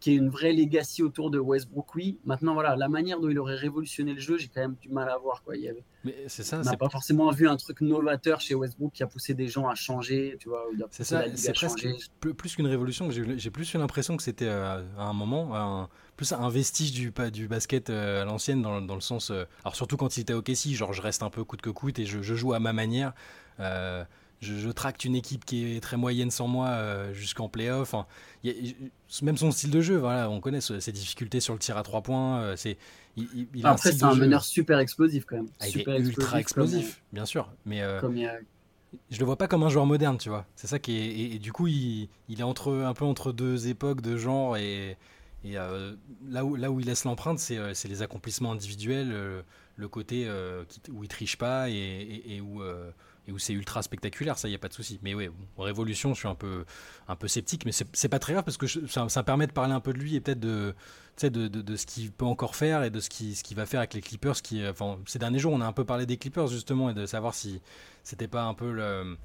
qui 0.00 0.12
est 0.12 0.14
une 0.14 0.30
vraie 0.30 0.52
legacy 0.54 1.02
autour 1.02 1.30
de 1.30 1.38
Westbrook, 1.38 1.94
oui. 1.94 2.18
Maintenant, 2.24 2.54
voilà, 2.54 2.74
la 2.74 2.88
manière 2.88 3.20
dont 3.20 3.28
il 3.28 3.38
aurait 3.38 3.56
révolutionné 3.56 4.14
le 4.14 4.20
jeu, 4.20 4.38
j'ai 4.38 4.48
quand 4.48 4.62
même 4.62 4.76
du 4.80 4.88
mal 4.88 5.08
à 5.10 5.18
voir. 5.18 5.42
Quoi. 5.44 5.56
Il 5.56 5.62
y 5.62 5.68
avait... 5.68 5.84
Mais 6.04 6.16
c'est 6.26 6.42
ça. 6.42 6.60
On 6.60 6.62
n'a 6.62 6.76
pas 6.78 6.88
forcément 6.88 7.30
vu 7.30 7.46
un 7.46 7.56
truc 7.56 7.82
novateur 7.82 8.40
chez 8.40 8.54
Westbrook 8.54 8.92
qui 8.94 9.02
a 9.02 9.06
poussé 9.06 9.34
des 9.34 9.48
gens 9.48 9.68
à 9.68 9.74
changer. 9.74 10.36
Tu 10.40 10.48
vois, 10.48 10.64
c'est 10.90 11.04
ça. 11.04 11.24
C'est 11.34 11.52
presque 11.52 11.86
plus, 12.18 12.56
qu'une 12.56 12.66
révolution. 12.66 13.10
J'ai 13.10 13.50
plus 13.50 13.74
eu 13.74 13.76
l'impression 13.76 14.16
que 14.16 14.22
c'était 14.22 14.48
euh, 14.48 14.82
à 14.96 15.04
un 15.04 15.12
moment 15.12 15.54
un, 15.54 15.90
plus 16.16 16.32
un 16.32 16.48
vestige 16.48 16.92
du, 16.92 17.12
du 17.30 17.48
basket 17.48 17.90
euh, 17.90 18.22
à 18.22 18.24
l'ancienne 18.24 18.62
dans, 18.62 18.80
dans, 18.80 18.94
le 18.94 19.02
sens. 19.02 19.30
Euh, 19.30 19.44
alors 19.62 19.76
surtout 19.76 19.98
quand 19.98 20.16
il 20.16 20.20
était 20.20 20.32
au 20.32 20.40
Kessie, 20.40 20.74
genre 20.74 20.94
je 20.94 21.02
reste 21.02 21.22
un 21.22 21.30
peu 21.30 21.44
coûte 21.44 21.60
que 21.60 21.70
coûte 21.70 21.98
et 21.98 22.06
je, 22.06 22.22
je 22.22 22.34
joue 22.34 22.54
à 22.54 22.60
ma 22.60 22.72
manière 22.72 23.12
je, 24.40 24.70
tracte 24.70 25.04
une 25.04 25.14
équipe 25.14 25.44
qui 25.44 25.76
est 25.76 25.80
très 25.80 25.96
moyenne 25.96 26.30
sans 26.30 26.48
moi 26.48 26.68
euh, 26.68 27.12
jusqu'en 27.12 27.48
playoff. 27.48 27.94
Même 29.22 29.36
son 29.36 29.50
style 29.50 29.70
de 29.70 29.80
jeu, 29.80 29.96
voilà, 29.96 30.30
on 30.30 30.40
connaît 30.40 30.60
ses 30.60 30.92
difficultés 30.92 31.40
sur 31.40 31.52
le 31.52 31.58
tir 31.58 31.76
à 31.76 31.82
trois 31.82 32.02
points. 32.02 32.40
Euh, 32.40 32.56
c'est, 32.56 32.78
il, 33.16 33.48
Après, 33.64 33.92
c'est 33.92 34.02
un 34.02 34.14
meneur 34.14 34.44
super 34.44 34.78
explosif 34.78 35.26
quand 35.26 35.36
même. 35.36 35.48
Ah, 35.60 35.98
ultra 35.98 36.40
explosif, 36.40 37.02
bien 37.12 37.26
sûr. 37.26 37.52
Mais 37.66 37.82
euh, 37.82 38.00
je 39.10 39.18
le 39.18 39.24
vois 39.26 39.36
pas 39.36 39.46
comme 39.46 39.62
un 39.62 39.68
joueur 39.68 39.86
moderne, 39.86 40.16
tu 40.16 40.30
vois. 40.30 40.46
C'est 40.56 40.66
ça 40.66 40.78
qui 40.78 40.96
est. 40.96 41.34
Et, 41.34 41.38
du 41.38 41.52
coup, 41.52 41.66
il, 41.66 42.08
est 42.30 42.42
entre, 42.42 42.72
un 42.72 42.94
peu 42.94 43.04
entre 43.04 43.32
deux 43.32 43.68
époques 43.68 44.00
de 44.00 44.16
genre. 44.16 44.56
Et, 44.56 44.96
et 45.44 45.52
là, 45.52 46.44
où, 46.44 46.56
là 46.56 46.70
où 46.70 46.80
il 46.80 46.86
laisse 46.86 47.04
l'empreinte, 47.04 47.38
c'est, 47.38 47.88
les 47.88 48.02
accomplissements 48.02 48.52
individuels, 48.52 49.14
le 49.76 49.88
côté 49.88 50.30
où 50.90 51.04
il 51.04 51.08
triche 51.08 51.36
pas 51.36 51.68
et, 51.68 52.22
et 52.26 52.40
où 52.40 52.62
où 53.30 53.38
c'est 53.38 53.52
ultra 53.52 53.82
spectaculaire, 53.82 54.38
ça, 54.38 54.48
il 54.48 54.52
n'y 54.52 54.56
a 54.56 54.58
pas 54.58 54.68
de 54.68 54.74
souci. 54.74 54.98
Mais 55.02 55.14
oui, 55.14 55.28
Révolution, 55.58 56.14
je 56.14 56.20
suis 56.20 56.28
un 56.28 56.34
peu, 56.34 56.64
un 57.08 57.16
peu 57.16 57.28
sceptique, 57.28 57.64
mais 57.64 57.72
c'est 57.72 58.08
pas 58.08 58.18
très 58.18 58.32
grave 58.32 58.44
parce 58.44 58.56
que 58.56 58.66
ça, 58.66 59.08
ça, 59.08 59.22
permet 59.22 59.46
de 59.46 59.52
parler 59.52 59.72
un 59.72 59.80
peu 59.80 59.92
de 59.92 59.98
lui 59.98 60.14
et 60.16 60.20
peut-être 60.20 60.40
de, 60.40 60.74
de, 61.22 61.48
de, 61.48 61.76
ce 61.76 61.86
qu'il 61.86 62.10
peut 62.12 62.24
encore 62.24 62.56
faire 62.56 62.82
et 62.82 62.90
de 62.90 63.00
ce 63.00 63.08
qu'il 63.08 63.36
ce 63.36 63.54
va 63.54 63.66
faire 63.66 63.80
avec 63.80 63.94
les 63.94 64.00
Clippers. 64.00 64.40
Qui, 64.42 64.66
enfin, 64.66 64.98
ces 65.06 65.18
derniers 65.18 65.38
jours, 65.38 65.52
on 65.52 65.60
a 65.60 65.66
un 65.66 65.72
peu 65.72 65.84
parlé 65.84 66.06
des 66.06 66.16
Clippers 66.16 66.48
justement 66.48 66.90
et 66.90 66.94
de 66.94 67.06
savoir 67.06 67.34
si 67.34 67.60
c'était 68.02 68.28
pas 68.28 68.44
un 68.44 68.54
peu 68.54 69.16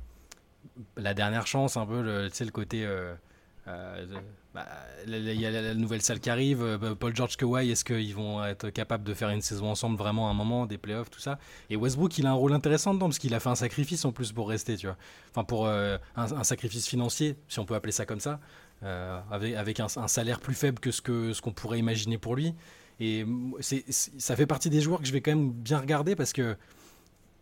la 0.97 1.13
dernière 1.13 1.47
chance, 1.47 1.77
un 1.77 1.85
peu 1.85 2.01
le, 2.01 2.27
le 2.27 2.51
côté. 2.51 2.85
Euh, 2.85 3.15
euh, 3.67 4.05
bah, 4.53 4.65
il 5.07 5.39
y 5.39 5.45
a 5.45 5.51
la 5.51 5.73
nouvelle 5.73 6.01
salle 6.01 6.19
qui 6.19 6.29
arrive. 6.29 6.61
Euh, 6.61 6.77
bah, 6.77 6.95
Paul 6.97 7.15
George 7.15 7.35
Kawhi, 7.35 7.71
est-ce 7.71 7.83
qu'ils 7.83 8.13
vont 8.13 8.43
être 8.43 8.69
capables 8.69 9.03
de 9.03 9.13
faire 9.13 9.29
une 9.29 9.41
saison 9.41 9.69
ensemble 9.69 9.97
vraiment 9.97 10.27
à 10.27 10.31
un 10.31 10.35
moment, 10.35 10.65
des 10.65 10.77
playoffs, 10.77 11.09
tout 11.09 11.19
ça 11.19 11.39
Et 11.69 11.75
Westbrook, 11.75 12.17
il 12.17 12.27
a 12.27 12.31
un 12.31 12.33
rôle 12.33 12.53
intéressant 12.53 12.93
dedans 12.93 13.07
parce 13.07 13.19
qu'il 13.19 13.33
a 13.33 13.39
fait 13.39 13.49
un 13.49 13.55
sacrifice 13.55 14.05
en 14.05 14.11
plus 14.11 14.31
pour 14.31 14.49
rester, 14.49 14.77
tu 14.77 14.87
vois. 14.87 14.97
Enfin, 15.31 15.43
pour 15.43 15.65
euh, 15.65 15.97
un, 16.15 16.43
sacrifice 16.43 16.87
financier, 16.87 17.37
si 17.47 17.59
on 17.59 17.65
peut 17.65 17.75
appeler 17.75 17.91
ça 17.91 18.05
comme 18.05 18.19
ça, 18.19 18.39
avec, 19.31 19.55
avec 19.55 19.79
un, 19.79 19.87
salaire 19.87 20.39
plus 20.39 20.53
faible 20.53 20.79
que 20.79 20.91
ce 20.91 21.01
qu'on 21.01 21.33
ce 21.33 21.41
qu'on 21.41 21.53
pourrait 21.53 21.79
imaginer 21.79 22.17
pour 22.17 22.35
lui. 22.35 22.53
Et 22.99 23.25
c'est 23.59 23.83
ça 23.89 24.35
fait 24.35 24.45
partie 24.45 24.69
des 24.69 24.79
joueurs 24.79 25.01
que 25.01 25.07
je 25.07 25.11
vais 25.11 25.21
quand 25.21 25.31
même 25.31 25.51
bien 25.51 25.79
regarder 25.79 26.15
parce 26.15 26.33
que 26.33 26.55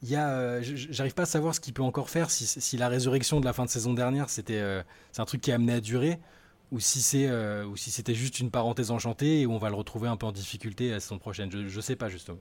il 0.04 0.10
y 0.10 0.16
a, 0.16 0.62
j'arrive 0.62 1.14
pas 1.14 1.24
à 1.24 1.26
savoir 1.26 1.56
ce 1.56 1.62
qu'il 1.62 1.74
peut 1.74 1.82
encore 1.82 2.10
faire 2.10 2.30
si, 2.30 2.46
si, 2.46 2.78
la 2.78 2.90
résurrection 2.90 3.40
de 3.40 3.46
la 3.46 3.54
fin 3.54 3.64
de 3.64 3.70
saison 3.70 3.94
dernière 3.94 4.30
c'était 4.30 4.62
c'est 5.12 5.22
un 5.22 5.26
truc 5.26 5.42
qui 5.42 5.50
est 5.50 5.54
amené 5.54 5.74
à 5.74 5.80
durer 5.82 6.20
ou 6.72 6.80
si 6.80 7.02
c'est 7.02 7.32
ou 7.64 7.78
si 7.78 7.90
c'était 7.90 8.14
juste 8.14 8.40
une 8.40 8.52
parenthèse 8.52 8.92
enchantée 8.92 9.42
et 9.42 9.46
où 9.46 9.54
on 9.54 9.58
va 9.58 9.70
le 9.70 9.76
retrouver 9.76 10.10
un 10.10 10.18
peu 10.18 10.26
en 10.26 10.32
difficulté 10.32 10.92
la 10.92 11.00
saison 11.00 11.20
prochaine. 11.20 11.50
Je, 11.52 11.68
je 11.68 11.82
sais 11.82 11.96
pas 11.96 12.10
justement. 12.10 12.40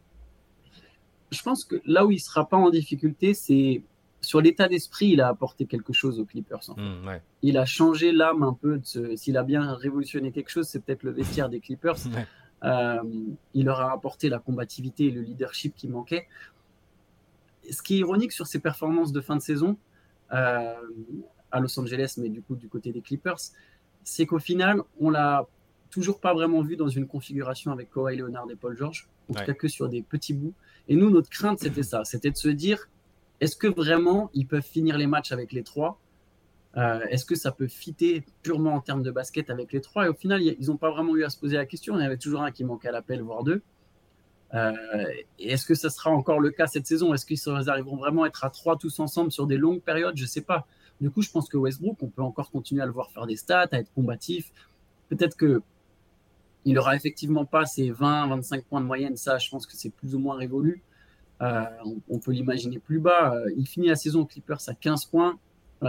Je 1.30 1.42
pense 1.42 1.64
que 1.64 1.80
là 1.86 2.04
où 2.04 2.10
il 2.10 2.20
sera 2.20 2.48
pas 2.48 2.56
en 2.56 2.68
difficulté 2.68 3.32
c'est 3.32 3.82
sur 4.20 4.40
l'état 4.40 4.68
d'esprit 4.68 5.08
il 5.08 5.20
a 5.20 5.28
apporté 5.28 5.66
quelque 5.66 5.92
chose 5.92 6.20
aux 6.20 6.24
Clippers 6.24 6.62
mmh, 6.76 7.10
il 7.42 7.58
a 7.58 7.64
changé 7.64 8.12
l'âme 8.12 8.42
un 8.42 8.54
peu 8.54 8.80
s'il 8.84 9.36
a 9.36 9.42
bien 9.42 9.74
révolutionné 9.74 10.32
quelque 10.32 10.50
chose 10.50 10.66
c'est 10.66 10.80
peut-être 10.80 11.02
le 11.04 11.12
vestiaire 11.12 11.48
des 11.48 11.60
Clippers. 11.60 11.96
Euh, 12.64 13.02
il 13.54 13.64
leur 13.64 13.80
a 13.80 13.92
apporté 13.92 14.28
la 14.28 14.38
combativité 14.38 15.06
et 15.06 15.10
le 15.10 15.20
leadership 15.20 15.74
qui 15.74 15.88
manquait 15.88 16.28
ce 17.70 17.82
qui 17.82 17.96
est 17.96 17.98
ironique 17.98 18.32
sur 18.32 18.46
ses 18.46 18.58
performances 18.58 19.12
de 19.12 19.20
fin 19.20 19.36
de 19.36 19.42
saison 19.42 19.76
euh, 20.32 20.74
à 21.50 21.60
Los 21.60 21.78
Angeles, 21.78 22.14
mais 22.18 22.28
du 22.28 22.42
coup 22.42 22.56
du 22.56 22.68
côté 22.68 22.92
des 22.92 23.00
Clippers, 23.00 23.38
c'est 24.04 24.26
qu'au 24.26 24.38
final, 24.38 24.82
on 25.00 25.10
l'a 25.10 25.46
toujours 25.90 26.20
pas 26.20 26.34
vraiment 26.34 26.62
vu 26.62 26.76
dans 26.76 26.88
une 26.88 27.06
configuration 27.06 27.70
avec 27.70 27.90
Kawhi 27.90 28.16
Leonard 28.16 28.50
et 28.50 28.56
Paul 28.56 28.76
George, 28.76 29.08
en 29.28 29.34
tout 29.34 29.44
cas 29.44 29.52
que 29.52 29.68
sur 29.68 29.88
des 29.88 30.02
petits 30.02 30.32
bouts. 30.32 30.54
Et 30.88 30.96
nous, 30.96 31.10
notre 31.10 31.28
crainte, 31.28 31.60
c'était 31.60 31.82
ça, 31.82 32.04
c'était 32.04 32.30
de 32.30 32.36
se 32.36 32.48
dire, 32.48 32.88
est-ce 33.40 33.56
que 33.56 33.66
vraiment 33.66 34.30
ils 34.34 34.46
peuvent 34.46 34.62
finir 34.62 34.96
les 34.98 35.06
matchs 35.06 35.32
avec 35.32 35.52
les 35.52 35.62
trois? 35.62 36.00
Euh, 36.76 37.00
Est-ce 37.10 37.26
que 37.26 37.34
ça 37.34 37.52
peut 37.52 37.68
fitter 37.68 38.24
purement 38.42 38.74
en 38.74 38.80
termes 38.80 39.02
de 39.02 39.10
basket 39.10 39.50
avec 39.50 39.72
les 39.72 39.80
trois? 39.80 40.06
Et 40.06 40.08
au 40.08 40.14
final, 40.14 40.40
ils 40.40 40.66
n'ont 40.68 40.78
pas 40.78 40.90
vraiment 40.90 41.14
eu 41.16 41.24
à 41.24 41.28
se 41.28 41.38
poser 41.38 41.56
la 41.56 41.66
question. 41.66 41.98
Il 41.98 42.02
y 42.02 42.06
avait 42.06 42.16
toujours 42.16 42.42
un 42.42 42.50
qui 42.50 42.64
manquait 42.64 42.88
à 42.88 42.92
l'appel, 42.92 43.20
voire 43.20 43.44
deux. 43.44 43.60
Euh, 44.54 44.72
est-ce 45.38 45.64
que 45.64 45.74
ça 45.74 45.90
sera 45.90 46.10
encore 46.10 46.40
le 46.40 46.50
cas 46.50 46.66
cette 46.66 46.86
saison? 46.86 47.14
Est-ce 47.14 47.24
qu'ils 47.26 47.68
arriveront 47.68 47.96
vraiment 47.96 48.24
à 48.24 48.26
être 48.26 48.44
à 48.44 48.50
trois 48.50 48.76
tous 48.76 49.00
ensemble 49.00 49.32
sur 49.32 49.46
des 49.46 49.56
longues 49.56 49.80
périodes? 49.80 50.16
Je 50.16 50.24
ne 50.24 50.28
sais 50.28 50.42
pas. 50.42 50.66
Du 51.00 51.10
coup, 51.10 51.22
je 51.22 51.30
pense 51.30 51.48
que 51.48 51.56
Westbrook, 51.56 51.96
on 52.02 52.08
peut 52.08 52.22
encore 52.22 52.50
continuer 52.50 52.82
à 52.82 52.86
le 52.86 52.92
voir 52.92 53.10
faire 53.10 53.26
des 53.26 53.36
stats, 53.36 53.68
à 53.72 53.78
être 53.78 53.92
combatif. 53.94 54.52
Peut-être 55.08 55.36
que 55.36 55.62
il 56.64 56.74
n'aura 56.74 56.94
effectivement 56.94 57.44
pas 57.44 57.66
ses 57.66 57.90
20-25 57.90 58.62
points 58.64 58.80
de 58.80 58.86
moyenne. 58.86 59.16
Ça, 59.16 59.38
je 59.38 59.50
pense 59.50 59.66
que 59.66 59.74
c'est 59.74 59.90
plus 59.90 60.14
ou 60.14 60.18
moins 60.18 60.36
révolu. 60.36 60.82
Euh, 61.40 61.64
on, 62.08 62.18
peut 62.18 62.30
l'imaginer 62.30 62.78
plus 62.78 63.00
bas. 63.00 63.34
Euh, 63.34 63.50
il 63.56 63.66
finit 63.66 63.88
la 63.88 63.96
saison 63.96 64.24
Clippers 64.24 64.60
à 64.68 64.74
15 64.74 65.06
points. 65.06 65.38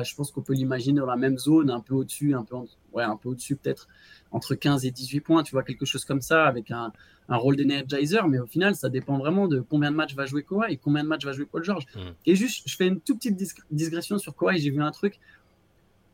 Je 0.01 0.15
pense 0.15 0.31
qu'on 0.31 0.41
peut 0.41 0.53
l'imaginer 0.53 0.99
dans 0.99 1.05
la 1.05 1.15
même 1.15 1.37
zone, 1.37 1.69
un 1.69 1.79
peu 1.79 1.93
au-dessus, 1.93 2.33
un 2.33 2.43
peu, 2.43 2.55
ouais, 2.93 3.03
un 3.03 3.15
peu 3.15 3.29
au-dessus 3.29 3.55
peut-être 3.55 3.87
entre 4.31 4.55
15 4.55 4.85
et 4.85 4.91
18 4.91 5.19
points, 5.21 5.43
tu 5.43 5.51
vois, 5.51 5.63
quelque 5.63 5.85
chose 5.85 6.05
comme 6.05 6.21
ça, 6.21 6.45
avec 6.45 6.71
un, 6.71 6.91
un 7.29 7.37
rôle 7.37 7.55
d'energizer, 7.55 8.27
mais 8.27 8.39
au 8.39 8.47
final, 8.47 8.75
ça 8.75 8.89
dépend 8.89 9.17
vraiment 9.17 9.47
de 9.47 9.59
combien 9.61 9.91
de 9.91 9.95
matchs 9.95 10.15
va 10.15 10.25
jouer 10.25 10.43
Kawhi 10.43 10.73
et 10.73 10.77
combien 10.77 11.03
de 11.03 11.07
matchs 11.07 11.25
va 11.25 11.33
jouer 11.33 11.45
Paul 11.45 11.63
George. 11.63 11.85
Mm. 11.95 11.99
Et 12.25 12.35
juste, 12.35 12.67
je 12.67 12.75
fais 12.75 12.87
une 12.87 12.99
toute 12.99 13.19
petite 13.19 13.37
digression 13.71 14.17
sur 14.17 14.35
Kawhi, 14.35 14.59
j'ai 14.59 14.71
vu 14.71 14.81
un 14.81 14.91
truc. 14.91 15.19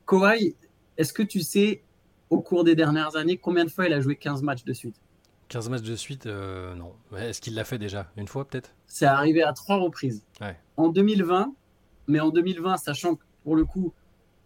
Kawhi, 0.05 0.55
est-ce 0.97 1.13
que 1.13 1.23
tu 1.23 1.39
sais, 1.41 1.81
au 2.29 2.41
cours 2.41 2.63
des 2.63 2.75
dernières 2.75 3.15
années, 3.15 3.37
combien 3.37 3.63
de 3.63 3.69
fois 3.69 3.87
il 3.87 3.93
a 3.93 4.01
joué 4.01 4.15
15 4.15 4.43
matchs 4.43 4.65
de 4.65 4.73
suite? 4.73 4.95
15 5.47 5.69
matchs 5.69 5.81
de 5.81 5.95
suite, 5.95 6.25
euh, 6.27 6.75
non. 6.75 6.93
Est-ce 7.17 7.41
qu'il 7.41 7.55
l'a 7.55 7.63
fait 7.63 7.79
déjà? 7.79 8.11
Une 8.17 8.27
fois 8.27 8.45
peut-être? 8.45 8.71
C'est 8.85 9.05
arrivé 9.05 9.41
à 9.41 9.53
trois 9.53 9.77
reprises. 9.77 10.23
En 10.77 10.89
2020, 10.89 11.53
mais 12.07 12.19
en 12.19 12.29
2020, 12.29 12.77
sachant 12.77 13.15
que 13.15 13.23
pour 13.49 13.55
le 13.55 13.65
coup, 13.65 13.91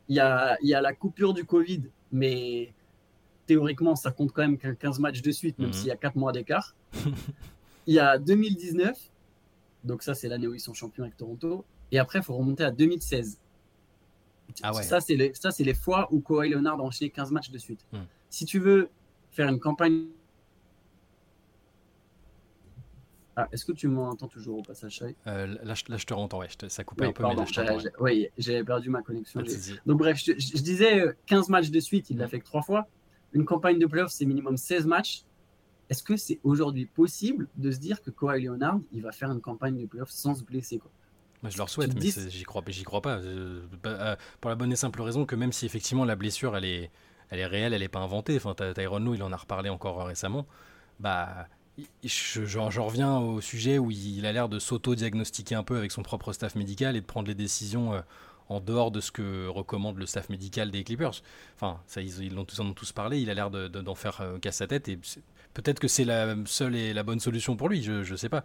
il 0.08 0.16
y 0.16 0.22
a, 0.22 0.56
y 0.62 0.74
a 0.74 0.80
la 0.80 0.94
coupure 0.94 1.34
du 1.34 1.44
Covid, 1.44 1.82
mais 2.14 2.74
théoriquement, 3.48 3.98
ça 3.98 4.12
compte 4.12 4.32
quand 4.32 4.44
même 4.48 4.58
15 4.58 5.00
matchs 5.00 5.22
de 5.22 5.30
suite, 5.32 5.60
même 5.60 5.68
Mhm. 5.68 5.74
s'il 5.74 5.88
y 5.88 5.92
a 5.92 5.98
4 5.98 6.16
mois 6.16 6.32
d'écart. 6.32 6.74
il 7.86 7.96
y 7.96 8.00
a 8.00 8.18
2019, 8.18 8.98
donc 9.84 10.04
ça, 10.04 10.14
c'est 10.14 10.30
l'année 10.30 10.48
où 10.48 10.54
ils 10.54 10.62
sont 10.62 10.74
champions 10.74 11.04
avec 11.04 11.18
Toronto. 11.18 11.66
Et 11.92 12.00
après, 12.00 12.20
il 12.20 12.24
faut 12.24 12.34
remonter 12.38 12.64
à 12.64 12.72
2016. 12.72 13.40
Ah 14.62 14.74
ouais. 14.74 14.84
Ça, 14.84 15.02
c'est 15.02 15.18
les, 15.18 15.34
ça, 15.34 15.52
c'est 15.52 15.66
les 15.66 15.74
fois 15.74 16.08
où 16.14 16.22
Kawhi 16.22 16.48
Leonard 16.52 16.80
a 16.80 16.84
enchaîné 16.84 17.10
15 17.10 17.32
matchs 17.32 17.52
de 17.52 17.58
suite. 17.58 17.86
Mhm. 17.92 18.06
Si 18.30 18.46
tu 18.46 18.60
veux 18.60 18.88
faire 19.32 19.50
une 19.50 19.60
campagne. 19.60 20.06
Ah, 23.36 23.48
est-ce 23.52 23.66
que 23.66 23.72
tu 23.72 23.88
m'entends 23.88 24.28
toujours 24.28 24.60
au 24.60 24.62
passage 24.62 25.04
Euh, 25.26 25.48
là, 25.64 25.74
je, 25.74 25.84
là, 25.88 25.98
je 25.98 26.06
te 26.06 26.14
rentends, 26.14 26.40
ouais. 26.40 26.48
je 26.50 26.58
te- 26.58 26.68
ça 26.68 26.84
coupe 26.84 27.02
Oui, 27.02 27.08
un 27.08 27.12
peu, 27.14 27.24
mais 27.24 27.30
pardon, 27.36 27.42
là, 27.42 27.48
je 27.48 27.54
j'ai- 27.82 27.90
ouais. 27.90 27.92
oui, 28.00 28.28
j'avais 28.38 28.64
perdu 28.64 28.90
ma 28.90 29.02
connexion. 29.02 29.42
Donc 29.86 29.98
bref, 29.98 30.18
je, 30.24 30.34
disais 30.62 31.00
euh, 31.02 31.14
15 31.26 31.50
matchs 31.50 31.72
de 31.72 31.80
suite, 31.80 32.10
il 32.12 32.18
l'a 32.18 32.28
fait 32.28 32.40
que 32.40 32.46
trois 32.46 32.62
fois. 32.62 32.88
Une 33.34 33.46
campagne 33.46 33.80
de 33.80 33.88
playoff, 33.88 34.12
c'est 34.12 34.26
minimum 34.26 34.58
16 34.58 34.86
matchs. 34.86 35.24
Est-ce 35.90 36.04
que 36.04 36.16
c'est 36.16 36.40
aujourd'hui 36.44 36.86
possible 36.86 37.48
de 37.56 37.72
se 37.72 37.80
dire 37.80 38.02
que 38.02 38.12
Kawhi 38.12 38.44
Leonard, 38.44 38.80
il 38.92 39.02
va 39.02 39.12
faire 39.12 39.32
une 39.32 39.42
campagne 39.42 39.82
de 39.82 39.86
playoff 39.88 40.10
sans 40.12 40.36
se 40.36 40.44
blesser 40.44 40.78
quoi? 40.78 40.92
Moi, 41.42 41.50
je 41.50 41.58
leur 41.58 41.70
souhaite, 41.70 41.94
te 41.94 42.00
mais 42.00 42.30
j'y 42.30 42.44
crois, 42.44 42.64
crois 42.86 43.02
pas. 43.02 43.18
Euh, 43.18 43.64
bah, 43.84 43.90
euh, 43.90 44.16
pour 44.40 44.50
la 44.50 44.56
bonne 44.56 44.72
et 44.72 44.78
simple 44.78 45.02
raison 45.02 45.26
que 45.26 45.36
même 45.36 45.52
si 45.52 45.66
effectivement 45.66 46.06
la 46.06 46.16
blessure, 46.16 46.56
elle 46.56 46.64
est, 46.66 46.90
elle 47.30 47.40
est 47.40 47.46
réelle, 47.46 47.74
elle 47.74 47.82
n'est 47.82 47.90
pas 47.90 48.00
inventée. 48.00 48.38
Enfin, 48.38 48.54
Ty- 48.56 48.74
Tyronn 48.74 49.04
Lue, 49.04 49.16
il 49.18 49.24
en 49.24 49.32
a 49.34 49.36
reparlé 49.36 49.70
encore 49.70 50.06
récemment. 50.06 50.48
Bah, 51.00 51.48
j'en 52.04 52.70
reviens 52.86 53.18
au 53.18 53.42
sujet 53.42 53.78
où 53.80 53.90
il 53.92 54.26
a 54.26 54.32
l'air 54.32 54.50
de 54.50 54.60
s'auto-diagnostiquer 54.60 55.56
un 55.56 55.64
peu 55.64 55.78
avec 55.78 55.92
son 55.92 56.04
propre 56.04 56.34
staff 56.34 56.56
médical 56.56 56.96
et 56.96 57.02
de 57.02 57.06
prendre 57.06 57.28
les 57.28 57.36
décisions 57.36 57.94
euh, 57.94 58.02
en 58.50 58.60
dehors 58.60 58.92
de 58.92 59.00
ce 59.00 59.12
que 59.12 59.48
recommande 59.48 59.98
le 59.98 60.06
staff 60.06 60.30
médical 60.30 60.70
des 60.70 60.84
Clippers. 60.84 61.22
Enfin, 61.56 61.80
ça, 61.88 62.02
ils, 62.02 62.34
l'ont 62.34 62.46
tous, 62.46 62.60
en 62.60 62.68
ont 62.68 62.74
tous 62.74 62.92
parlé. 62.92 63.22
Il 63.22 63.30
a 63.30 63.34
l'air 63.34 63.50
de- 63.50 63.68
de- 63.68 63.82
d'en 63.82 63.96
faire 63.96 64.22
euh, 64.22 64.38
casse 64.40 64.58
sa 64.58 64.68
tête 64.68 64.88
et 64.90 65.00
peut-être 65.54 65.80
que 65.80 65.88
c'est 65.88 66.06
la 66.06 66.36
seule 66.46 66.76
et 66.76 66.94
la 66.94 67.04
bonne 67.04 67.20
solution 67.20 67.56
pour 67.56 67.70
lui. 67.70 67.82
Je, 67.82 68.04
je 68.04 68.16
sais 68.16 68.30
pas. 68.30 68.44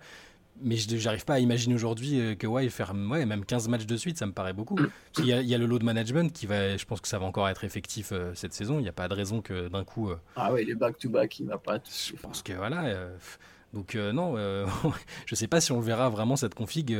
Mais 0.63 0.77
je 0.77 0.97
j'arrive 0.97 1.25
pas 1.25 1.35
à 1.35 1.39
imaginer 1.39 1.75
aujourd'hui 1.75 2.21
euh, 2.21 2.35
que 2.35 2.47
ouais, 2.47 2.69
faire 2.69 2.93
ouais, 2.95 3.25
même 3.27 3.45
15 3.45 3.69
matchs 3.69 3.87
de 3.87 3.97
suite, 3.97 4.19
ça 4.19 4.27
me 4.27 4.33
paraît 4.33 4.53
beaucoup. 4.53 4.75
Parce 4.77 4.89
qu'il 5.15 5.27
y, 5.27 5.33
a- 5.33 5.41
il 5.41 5.49
y 5.49 5.55
a 5.55 5.59
le 5.59 5.67
load 5.67 5.83
management 5.83 6.33
qui 6.33 6.47
va, 6.47 6.77
je 6.77 6.85
pense 6.85 7.01
que 7.01 7.09
ça 7.09 7.19
va 7.19 7.27
encore 7.27 7.49
être 7.49 7.65
effectif 7.65 8.11
euh, 8.13 8.33
cette 8.35 8.53
saison. 8.55 8.79
Il 8.79 8.83
n'y 8.83 8.89
a 8.89 8.93
pas 8.93 9.09
de 9.09 9.15
raison 9.15 9.41
que 9.41 9.69
d'un 9.69 9.85
coup, 9.85 10.11
euh, 10.11 10.17
Ah 10.37 10.53
ouais, 10.53 10.65
les 10.65 10.75
back-to-back, 10.75 11.39
il 11.41 11.47
va 11.47 11.59
pas. 11.59 11.79
je 11.85 12.15
pense 12.17 12.43
que 12.43 12.53
voilà. 12.55 12.85
euh, 12.87 13.17
donc 13.75 13.95
non, 13.97 14.35
je 15.27 15.35
sais 15.35 15.47
pas 15.47 15.61
si 15.61 15.73
on 15.73 15.77
le 15.79 15.85
verra 15.85 16.09
vraiment 16.09 16.37
cette 16.37 16.55
config. 16.55 16.97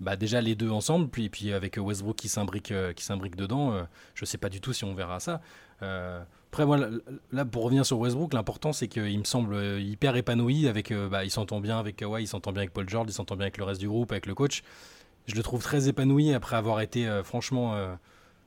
bah 0.00 0.16
déjà 0.16 0.40
les 0.40 0.54
deux 0.54 0.70
ensemble, 0.70 1.08
puis 1.10 1.28
puis 1.28 1.52
avec 1.52 1.76
Westbrook 1.76 2.16
qui 2.16 2.28
s'imbrique 2.28 2.72
qui 2.96 3.04
s'imbrique 3.04 3.36
dedans. 3.36 3.86
je 4.14 4.24
sais 4.24 4.38
pas 4.38 4.48
du 4.48 4.62
tout 4.62 4.72
si 4.72 4.84
on 4.84 4.94
verra 4.94 5.20
ça. 5.20 5.42
Après 6.50 6.66
moi 6.66 6.78
là, 7.30 7.44
pour 7.44 7.62
revenir 7.62 7.86
sur 7.86 7.98
Westbrook, 8.00 8.34
l'important 8.34 8.72
c'est 8.72 8.88
qu'il 8.88 9.18
me 9.18 9.24
semble 9.24 9.54
euh, 9.54 9.80
hyper 9.80 10.16
épanoui 10.16 10.66
avec. 10.66 10.90
euh, 10.90 11.08
bah, 11.08 11.24
il 11.24 11.30
s'entend 11.30 11.60
bien 11.60 11.78
avec 11.78 11.96
Kawhi, 11.96 12.24
il 12.24 12.26
s'entend 12.26 12.50
bien 12.50 12.62
avec 12.62 12.72
Paul 12.72 12.88
George, 12.88 13.06
il 13.08 13.12
s'entend 13.12 13.36
bien 13.36 13.44
avec 13.44 13.56
le 13.56 13.64
reste 13.64 13.80
du 13.80 13.88
groupe, 13.88 14.10
avec 14.10 14.26
le 14.26 14.34
coach. 14.34 14.62
Je 15.26 15.36
le 15.36 15.42
trouve 15.44 15.62
très 15.62 15.88
épanoui 15.88 16.34
après 16.34 16.56
avoir 16.56 16.80
été 16.80 17.06
euh, 17.06 17.22
franchement 17.22 17.76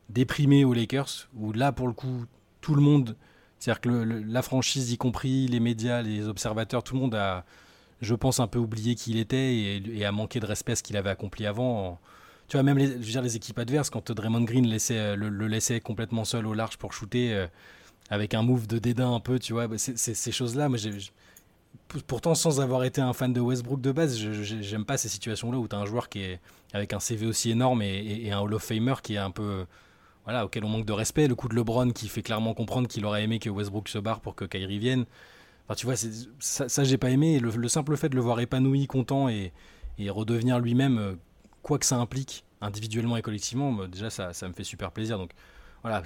déprimé 0.09 0.65
aux 0.65 0.73
Lakers, 0.73 1.29
où 1.37 1.53
là 1.53 1.71
pour 1.71 1.87
le 1.87 1.93
coup 1.93 2.25
tout 2.59 2.75
le 2.75 2.81
monde 2.81 3.15
c'est-à-dire 3.63 3.79
que 3.79 4.23
la 4.27 4.41
franchise, 4.41 4.91
y 4.91 4.97
compris 4.97 5.47
les 5.47 5.61
médias, 5.61 6.01
les 6.01 6.27
observateurs, 6.27 6.83
tout 6.83 6.95
le 6.95 6.99
monde 6.99 7.15
a, 7.15 7.45
je 8.01 8.13
pense, 8.13 8.41
un 8.41 8.47
peu 8.47 8.59
oublié 8.59 8.95
qui 8.95 9.11
il 9.11 9.17
était 9.17 9.55
et, 9.55 10.03
a 10.03 10.11
manqué 10.11 10.41
de 10.41 10.45
respect 10.45 10.73
à 10.73 10.75
ce 10.75 10.83
qu'il 10.83 10.97
avait 10.97 11.09
accompli 11.09 11.45
avant. 11.45 11.97
Tu 12.49 12.57
vois, 12.57 12.63
même 12.63 12.77
les, 12.77 12.87
je 12.87 12.95
veux 12.97 13.03
dire, 13.03 13.21
les 13.21 13.37
équipes 13.37 13.59
adverses, 13.59 13.89
quand 13.89 14.11
Draymond 14.11 14.41
Green 14.41 14.67
laissait, 14.67 15.15
le, 15.15 15.29
laissait 15.47 15.79
complètement 15.79 16.25
seul 16.25 16.45
au 16.45 16.53
large 16.53 16.75
pour 16.75 16.91
shooter, 16.91 17.47
avec 18.09 18.33
un 18.33 18.43
move 18.43 18.67
de 18.67 18.79
dédain 18.79 19.13
un 19.13 19.19
peu, 19.19 19.39
tu 19.39 19.53
vois, 19.53 19.67
bah, 19.67 19.77
ces 19.77 20.31
choses-là, 20.31 20.69
moi, 20.69 20.77
Pourtant, 22.07 22.33
sans 22.33 22.59
avoir 22.59 22.83
été 22.83 23.01
un 23.01 23.13
fan 23.13 23.33
de 23.33 23.39
Westbrook 23.39 23.81
de 23.81 23.91
base, 23.91 24.17
j'aime 24.17 24.85
pas 24.85 24.97
ces 24.97 25.09
situations-là 25.09 25.57
où 25.57 25.67
tu 25.67 25.75
as 25.75 25.79
un 25.79 25.85
joueur 25.85 26.09
qui 26.09 26.21
est 26.21 26.39
avec 26.73 26.93
un 26.93 26.99
CV 26.99 27.27
aussi 27.27 27.51
énorme 27.51 27.81
et, 27.83 28.31
un 28.31 28.39
Hall 28.39 28.53
of 28.53 28.63
Famer 28.63 28.95
qui 29.03 29.13
est 29.13 29.19
un 29.19 29.31
peu 29.31 29.65
voilà, 30.23 30.45
auquel 30.45 30.63
on 30.65 30.69
manque 30.69 30.85
de 30.85 30.93
respect. 30.93 31.27
Le 31.27 31.35
coup 31.35 31.47
de 31.47 31.55
LeBron 31.55 31.91
qui 31.91 32.07
fait 32.07 32.23
clairement 32.23 32.53
comprendre 32.53 32.87
qu'il 32.87 33.05
aurait 33.05 33.23
aimé 33.23 33.39
que 33.39 33.49
Westbrook 33.49 33.89
se 33.89 33.99
barre 33.99 34.21
pour 34.21 34.35
que 34.35 34.45
Kyrie 34.45 34.79
vienne. 34.79 35.05
Enfin, 35.65 35.75
tu 35.75 35.85
vois, 35.85 35.95
ça, 35.95 36.67
ça 36.67 36.83
j'ai 36.83 36.97
pas 36.97 37.09
aimé. 37.09 37.39
Le, 37.39 37.51
le 37.51 37.67
simple 37.67 37.95
fait 37.95 38.09
de 38.09 38.15
le 38.15 38.21
voir 38.21 38.39
épanoui, 38.39 38.87
content 38.87 39.29
et, 39.29 39.51
redevenir 40.09 40.59
lui-même, 40.59 40.97
euh, 40.97 41.15
quoi 41.61 41.77
que 41.77 41.85
ça 41.85 41.97
implique, 41.97 42.43
individuellement 42.61 43.17
et 43.17 43.21
collectivement, 43.21 43.71
bah, 43.71 43.87
déjà 43.87 44.09
ça, 44.09 44.33
ça 44.33 44.47
me 44.47 44.53
fait 44.53 44.63
super 44.63 44.91
plaisir. 44.91 45.17
Donc 45.17 45.31
voilà, 45.83 46.01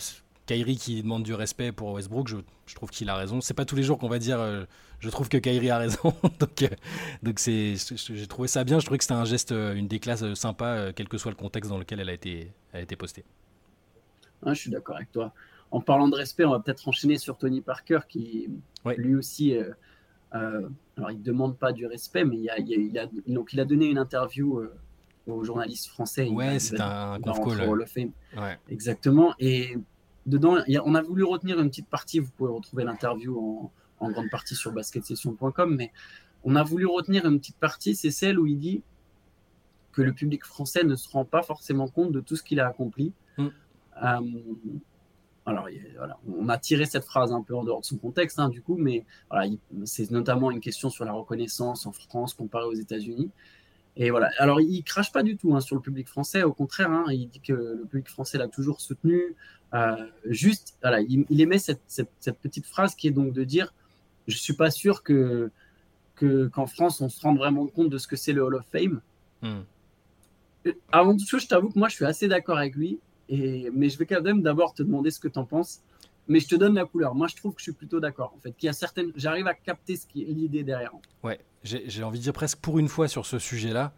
Kyrie 0.48 0.78
qui 0.78 1.04
demande 1.04 1.22
du 1.24 1.34
respect 1.36 1.72
pour 1.72 1.92
Westbrook, 1.92 2.28
je, 2.28 2.38
je 2.66 2.74
trouve 2.76 2.90
qu'il 2.90 3.10
a 3.10 3.16
raison. 3.16 3.40
C'est 3.42 3.54
pas 3.54 3.66
tous 3.66 3.76
les 3.76 3.84
jours 3.84 4.00
qu'on 4.00 4.08
va 4.10 4.18
dire 4.18 4.40
euh, 4.40 4.66
je 5.00 5.10
trouve 5.10 5.30
que 5.30 5.38
Kyrie 5.38 5.70
a 5.70 5.78
raison. 5.78 6.14
donc 6.40 6.64
euh, 6.64 6.68
donc 7.22 7.38
c'est, 7.40 7.76
j'ai 7.96 8.26
trouvé 8.28 8.48
ça 8.48 8.64
bien. 8.64 8.80
Je 8.80 8.86
trouvais 8.86 8.98
que 8.98 9.04
c'était 9.04 9.14
un 9.14 9.26
geste, 9.26 9.52
euh, 9.52 9.76
une 9.76 9.88
déclasse 9.88 10.34
sympa, 10.34 10.92
quel 10.96 11.08
que 11.08 11.18
soit 11.20 11.32
le 11.32 11.38
contexte 11.38 11.70
dans 11.70 11.78
lequel 11.78 12.00
elle 12.00 12.10
a 12.10 12.14
été, 12.14 12.52
elle 12.74 12.80
a 12.80 12.84
été 12.84 12.96
postée. 12.96 13.24
Ah, 14.44 14.54
je 14.54 14.60
suis 14.62 14.72
d'accord 14.72 14.96
avec 14.96 15.12
toi. 15.12 15.34
En 15.70 15.82
parlant 15.82 16.08
de 16.08 16.16
respect, 16.16 16.46
on 16.46 16.52
va 16.52 16.60
peut-être 16.62 16.88
enchaîner 16.88 17.18
sur 17.18 17.38
Tony 17.38 17.62
Parker 17.62 18.00
qui, 18.08 18.50
Ouais. 18.86 18.96
lui 18.96 19.16
aussi, 19.16 19.54
alors 20.32 21.12
il 21.12 21.22
demande 21.22 21.58
pas 21.58 21.74
du 21.74 21.86
respect, 21.86 22.24
mais 22.24 22.38
il 22.38 22.50
a, 22.50 22.58
il 22.60 22.74
a- 22.74 22.76
il 22.78 22.98
a- 23.00 23.10
donc 23.34 23.52
il 23.54 23.60
a 23.60 23.66
donné 23.66 23.88
une 23.88 23.98
interview 23.98 24.62
aux 25.26 25.44
journalistes 25.44 25.88
français. 25.88 26.30
Ouais, 26.30 26.58
c'est 26.60 26.80
un 26.80 27.20
va 27.20 27.34
conf 27.34 27.58
call. 27.58 27.70
Ouais. 28.38 28.58
Exactement. 28.70 29.34
Et 29.40 29.76
dedans, 30.28 30.58
il 30.68 30.74
y 30.74 30.78
a- 30.78 30.86
on 30.86 30.94
a 30.96 31.02
voulu 31.02 31.24
retenir 31.24 31.60
une 31.60 31.70
petite 31.70 31.88
partie. 31.90 32.20
Vous 32.20 32.30
pouvez 32.32 32.52
retrouver 32.52 32.84
l'interview 32.84 33.40
en, 33.40 33.72
en 34.06 34.12
grande 34.12 34.30
partie 34.30 34.56
sur 34.56 34.72
basketsession.com, 34.72 35.76
mais 35.76 35.92
on 36.44 36.56
a 36.56 36.64
voulu 36.64 36.86
retenir 36.86 37.26
une 37.26 37.40
petite 37.40 37.58
partie. 37.58 37.96
C'est 37.96 38.12
celle 38.12 38.38
où 38.40 38.46
il 38.46 38.60
dit 38.60 38.84
que 39.92 40.02
le 40.04 40.14
public 40.14 40.46
français 40.46 40.84
ne 40.84 40.96
se 40.96 41.10
rend 41.10 41.26
pas 41.26 41.42
forcément 41.42 41.88
compte 41.88 42.12
de 42.12 42.20
tout 42.20 42.36
ce 42.36 42.44
qu'il 42.44 42.60
a 42.60 42.68
accompli. 42.68 43.14
Mm. 43.38 43.48
Euh, 44.04 44.20
alors, 45.46 45.70
il- 45.70 45.82
voilà, 45.98 46.20
on 46.38 46.50
a 46.50 46.58
tiré 46.58 46.86
cette 46.86 47.06
phrase 47.06 47.32
un 47.32 47.42
peu 47.42 47.56
en 47.56 47.64
dehors 47.64 47.80
de 47.82 47.86
son 47.86 47.98
contexte, 47.98 48.38
hein, 48.38 48.50
du 48.50 48.62
coup, 48.62 48.76
mais 48.78 49.06
voilà, 49.32 49.50
c'est 49.86 50.12
notamment 50.12 50.52
une 50.52 50.60
question 50.60 50.90
sur 50.90 51.06
la 51.06 51.14
reconnaissance 51.14 51.86
en 51.86 51.94
France 51.94 52.34
comparée 52.34 52.66
aux 52.68 52.74
États-Unis. 52.74 53.32
Et 54.00 54.12
voilà. 54.12 54.30
Alors, 54.38 54.62
il 54.62 54.84
crache 54.84 55.12
pas 55.12 55.24
du 55.24 55.38
tout 55.38 55.56
hein, 55.56 55.60
sur 55.62 55.76
le 55.76 55.82
public 55.82 56.08
français. 56.08 56.44
Au 56.44 56.54
contraire, 56.54 56.92
hein, 56.92 57.06
il 57.10 57.28
dit 57.30 57.40
que 57.40 57.54
le 57.54 57.86
public 57.90 58.08
français 58.08 58.38
l'a 58.38 58.48
toujours 58.48 58.80
soutenu. 58.80 59.36
Euh, 59.74 59.96
juste, 60.26 60.78
voilà, 60.82 61.02
il, 61.02 61.26
il 61.30 61.42
émet 61.42 61.58
cette, 61.58 61.82
cette- 61.88 62.12
cette 62.20 62.38
petite 62.40 62.66
phrase 62.66 62.96
qui 62.96 63.08
est 63.08 63.12
donc 63.12 63.34
de 63.34 63.44
dire 63.44 63.74
Je 64.28 64.38
suis 64.38 64.54
pas 64.54 64.72
sûr 64.72 65.04
que 65.04 65.50
que- 66.16 66.48
qu'en 66.48 66.68
France, 66.68 67.00
on 67.02 67.10
se 67.10 67.22
rende 67.22 67.38
vraiment 67.38 67.68
compte 67.68 67.90
de 67.90 67.98
ce 67.98 68.08
que 68.08 68.16
c'est 68.16 68.34
le 68.34 68.42
Hall 68.44 68.56
of 68.56 68.66
Fame. 68.72 69.02
Hmm. 69.42 69.62
Euh, 70.68 70.74
Avant 70.92 71.16
toute 71.16 71.28
chose, 71.28 71.44
je 71.44 71.48
t'avoue 71.48 71.70
que 71.70 71.78
moi, 71.80 71.90
je 71.90 71.96
suis 71.96 72.06
assez 72.06 72.28
d'accord 72.28 72.58
avec 72.58 72.76
lui. 72.76 73.00
Et, 73.30 73.70
mais 73.74 73.90
je 73.90 73.98
vais 73.98 74.06
quand 74.06 74.22
même 74.22 74.42
d'abord 74.42 74.74
te 74.74 74.84
demander 74.84 75.12
ce 75.12 75.20
que 75.20 75.28
tu 75.28 75.38
en 75.40 75.46
penses. 75.46 75.82
Mais 76.28 76.40
je 76.40 76.48
te 76.48 76.56
donne 76.56 76.76
la 76.76 76.86
couleur. 76.86 77.16
Moi, 77.16 77.28
je 77.28 77.36
trouve 77.36 77.54
que 77.54 77.60
je 77.60 77.64
suis 77.64 77.72
plutôt 77.72 78.00
d'accord. 78.00 78.34
En 78.36 78.40
fait, 78.40 78.52
qu'il 78.52 78.68
y 78.68 78.70
a 78.70 78.74
certaines. 78.74 79.12
J'arrive 79.16 79.48
à 79.48 79.54
capter 79.54 79.96
ce 79.96 80.06
qui 80.08 80.24
est 80.24 80.26
l'idée 80.34 80.64
derrière. 80.64 80.92
Ouais, 81.24 81.40
j'ai 81.64 81.84
j'ai 81.90 82.04
envie 82.04 82.20
de 82.20 82.24
dire 82.24 82.34
presque 82.34 82.60
pour 82.60 82.80
une 82.80 82.88
fois 82.90 83.08
sur 83.08 83.26
ce 83.26 83.40
sujet-là, 83.40 83.94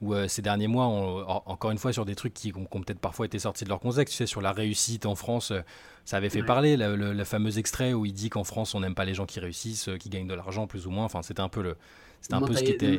où 0.00 0.14
euh, 0.14 0.26
ces 0.28 0.42
derniers 0.42 0.66
mois, 0.66 0.86
on- 0.86 1.20
en- 1.28 1.42
encore 1.46 1.70
une 1.70 1.78
fois 1.78 1.92
sur 1.92 2.04
des 2.04 2.14
trucs 2.14 2.34
qui, 2.34 2.52
qui 2.52 2.58
ont, 2.58 2.80
peut-être 2.80 2.98
parfois 2.98 3.26
été 3.26 3.38
sortis 3.38 3.64
de 3.64 3.68
leur 3.68 3.80
contexte, 3.80 4.12
tu 4.12 4.18
sais, 4.18 4.26
sur 4.26 4.40
la 4.40 4.52
réussite 4.52 5.06
en 5.06 5.14
France, 5.14 5.50
euh, 5.50 5.60
ça 6.04 6.16
avait 6.16 6.30
fait 6.30 6.40
Ouais. 6.40 6.46
parler, 6.46 6.76
le, 6.76 7.24
fameux 7.24 7.58
extrait 7.58 7.92
où 7.92 8.04
il 8.06 8.12
dit 8.12 8.28
qu'en 8.30 8.44
France, 8.44 8.74
on 8.74 8.80
n'aime 8.80 8.94
pas 8.94 9.04
les 9.04 9.14
gens 9.14 9.26
qui 9.26 9.38
réussissent, 9.40 9.88
euh, 9.88 9.96
qui 9.96 10.08
gagnent 10.08 10.26
de 10.26 10.34
l'argent 10.34 10.66
plus 10.66 10.86
ou 10.86 10.90
moins, 10.90 11.04
enfin 11.04 11.22
c'était 11.22 11.40
un 11.40 11.48
peu 11.48 11.62
le... 11.62 11.76
C'était 12.20 12.34
un 12.34 12.40
peu 12.42 12.54
ce 12.54 12.62
qui 12.64 12.70
était... 12.72 12.98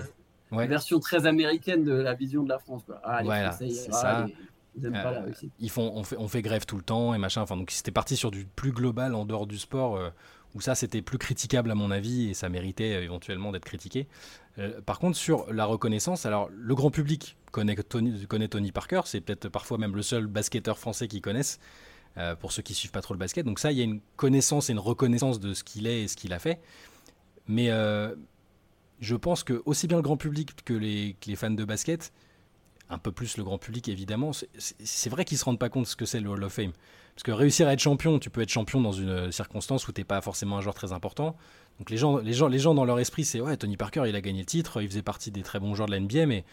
Une 0.51 0.58
Ouais. 0.60 0.68
version 0.68 1.00
très 1.00 1.25
américaine 1.25 1.84
de 1.84 1.92
la 1.92 2.13
vision 2.13 2.44
de 2.44 2.50
la 2.50 2.60
France. 2.60 2.84
Quoi. 2.86 3.01
Ah, 3.04 3.20
les 3.22 3.25
Voilà, 3.25 3.51
Français, 3.51 3.88
ah, 3.89 3.92
ça. 3.92 4.25
les- 4.27 4.36
ils 4.77 4.91
pas 4.91 5.12
la 5.12 5.20
Euh, 5.20 5.24
réussite. 5.25 5.53
ils 5.60 5.70
font, 5.70 5.91
on, 5.96 6.03
fait, 6.03 6.17
on 6.17 6.27
fait 6.27 6.41
grève 6.41 6.65
tout 6.65 6.77
le 6.77 6.84
temps 6.84 7.13
et 7.13 7.17
machin. 7.17 7.41
Enfin, 7.41 7.58
donc 7.58 7.72
c'était 7.72 7.91
parti 7.91 8.15
sur 8.15 8.32
du 8.32 8.46
plus 8.46 8.72
global 8.72 9.15
en 9.15 9.25
dehors 9.25 9.48
du 9.48 9.58
sport, 9.58 9.98
euh, 9.98 10.10
où 10.53 10.62
ça 10.62 10.75
c'était 10.75 11.01
plus 11.01 11.17
critiquable 11.17 11.72
à 11.72 11.75
mon 11.75 11.91
avis 11.91 12.29
et 12.29 12.34
ça 12.34 12.50
méritait 12.50 12.96
euh, 12.96 13.03
éventuellement 13.03 13.51
d'être 13.51 13.65
critiqué. 13.65 14.08
Euh, 14.58 14.82
par 14.82 15.00
contre, 15.00 15.17
sur 15.17 15.51
la 15.51 15.65
reconnaissance, 15.65 16.25
alors 16.25 16.50
le 16.51 16.75
grand 16.75 16.91
public 16.91 17.38
connaît 17.51 17.75
Tony, 17.75 18.25
connaît 18.27 18.48
Tony 18.48 18.72
Parker, 18.72 19.01
c'est 19.05 19.22
peut-être 19.22 19.50
parfois 19.50 19.77
même 19.77 19.96
le 19.96 20.01
seul 20.01 20.27
basketteur 20.27 20.77
français 20.77 21.08
qu'ils 21.08 21.22
connaissent. 21.22 21.60
pour 22.39 22.53
ceux 22.53 22.62
qui 22.62 22.74
suivent 22.74 22.91
pas 22.91 23.01
trop 23.01 23.13
le 23.13 23.20
basket, 23.20 23.46
donc 23.46 23.60
ça, 23.60 23.74
il 23.74 23.77
y 23.77 23.82
a 23.82 23.84
une 23.84 24.00
connaissance 24.15 24.70
et 24.70 24.74
une 24.74 24.79
reconnaissance 24.79 25.41
de 25.41 25.53
ce 25.53 25.65
qu'il 25.65 25.86
est 25.86 26.03
et 26.03 26.08
ce 26.08 26.15
qu'il 26.15 26.32
a 26.32 26.39
fait. 26.39 26.62
Mais 27.48 27.70
je 29.00 29.15
pense 29.15 29.44
que 29.44 29.62
aussi 29.65 29.88
bien 29.88 29.98
le 29.98 30.03
grand 30.03 30.17
public 30.17 30.51
que 30.63 30.74
les, 30.74 31.15
que 31.20 31.29
les 31.29 31.36
fans 31.36 31.51
de 31.51 31.65
basket, 31.65 32.13
un 32.89 32.98
peu 32.98 33.12
plus 33.12 33.38
le 33.38 33.44
grand 33.44 33.58
public 33.58 33.89
évidemment, 33.89 34.32
c'est- 34.34 35.10
vrai 35.10 35.25
qu'ils 35.25 35.38
se 35.38 35.46
rendent 35.46 35.60
pas 35.60 35.70
compte 35.70 35.84
de 35.84 35.89
ce 35.89 35.96
que 35.96 36.06
c'est 36.06 36.20
le 36.20 36.30
Hall 36.30 36.44
of 36.44 36.54
Fame. 36.54 36.72
Parce 37.15 37.24
que 37.24 37.32
réussir 37.32 37.68
à 37.68 37.74
être 37.74 37.80
champion, 37.80 38.20
tu 38.20 38.30
peux 38.30 38.42
être 38.42 38.50
champion 38.50 38.82
dans 38.82 38.92
une 38.92 39.10
euh, 39.10 39.32
circonstance 39.32 39.88
où 39.88 39.94
t'es 39.94 40.04
pas 40.04 40.20
forcément 40.22 40.58
un 40.58 40.62
joueur 40.62 40.75
très 40.75 40.92
important. 40.92 41.38
Donc 41.80 41.89
les 41.89 41.98
gens, 41.98 42.18
les 42.18 42.34
gens, 42.34 42.48
les 42.48 42.60
gens 42.60 42.74
dans 42.74 42.84
leur 42.84 43.00
esprit, 43.00 43.24
c'est 43.24 43.39
ouais, 43.39 43.56
Tony 43.56 43.77
Parker, 43.77 44.04
il 44.08 44.15
a 44.15 44.22
gagné 44.22 44.39
le 44.39 44.46
titre, 44.46 44.82
il 44.82 44.89
faisait 44.89 45.01
partie 45.01 45.32
des 45.32 45.42
très 45.42 45.60
bons 45.60 45.75
joueurs 45.75 45.88
de 45.88 45.94
la 45.94 46.00
NBA, 46.00 46.25
mais 46.25 46.44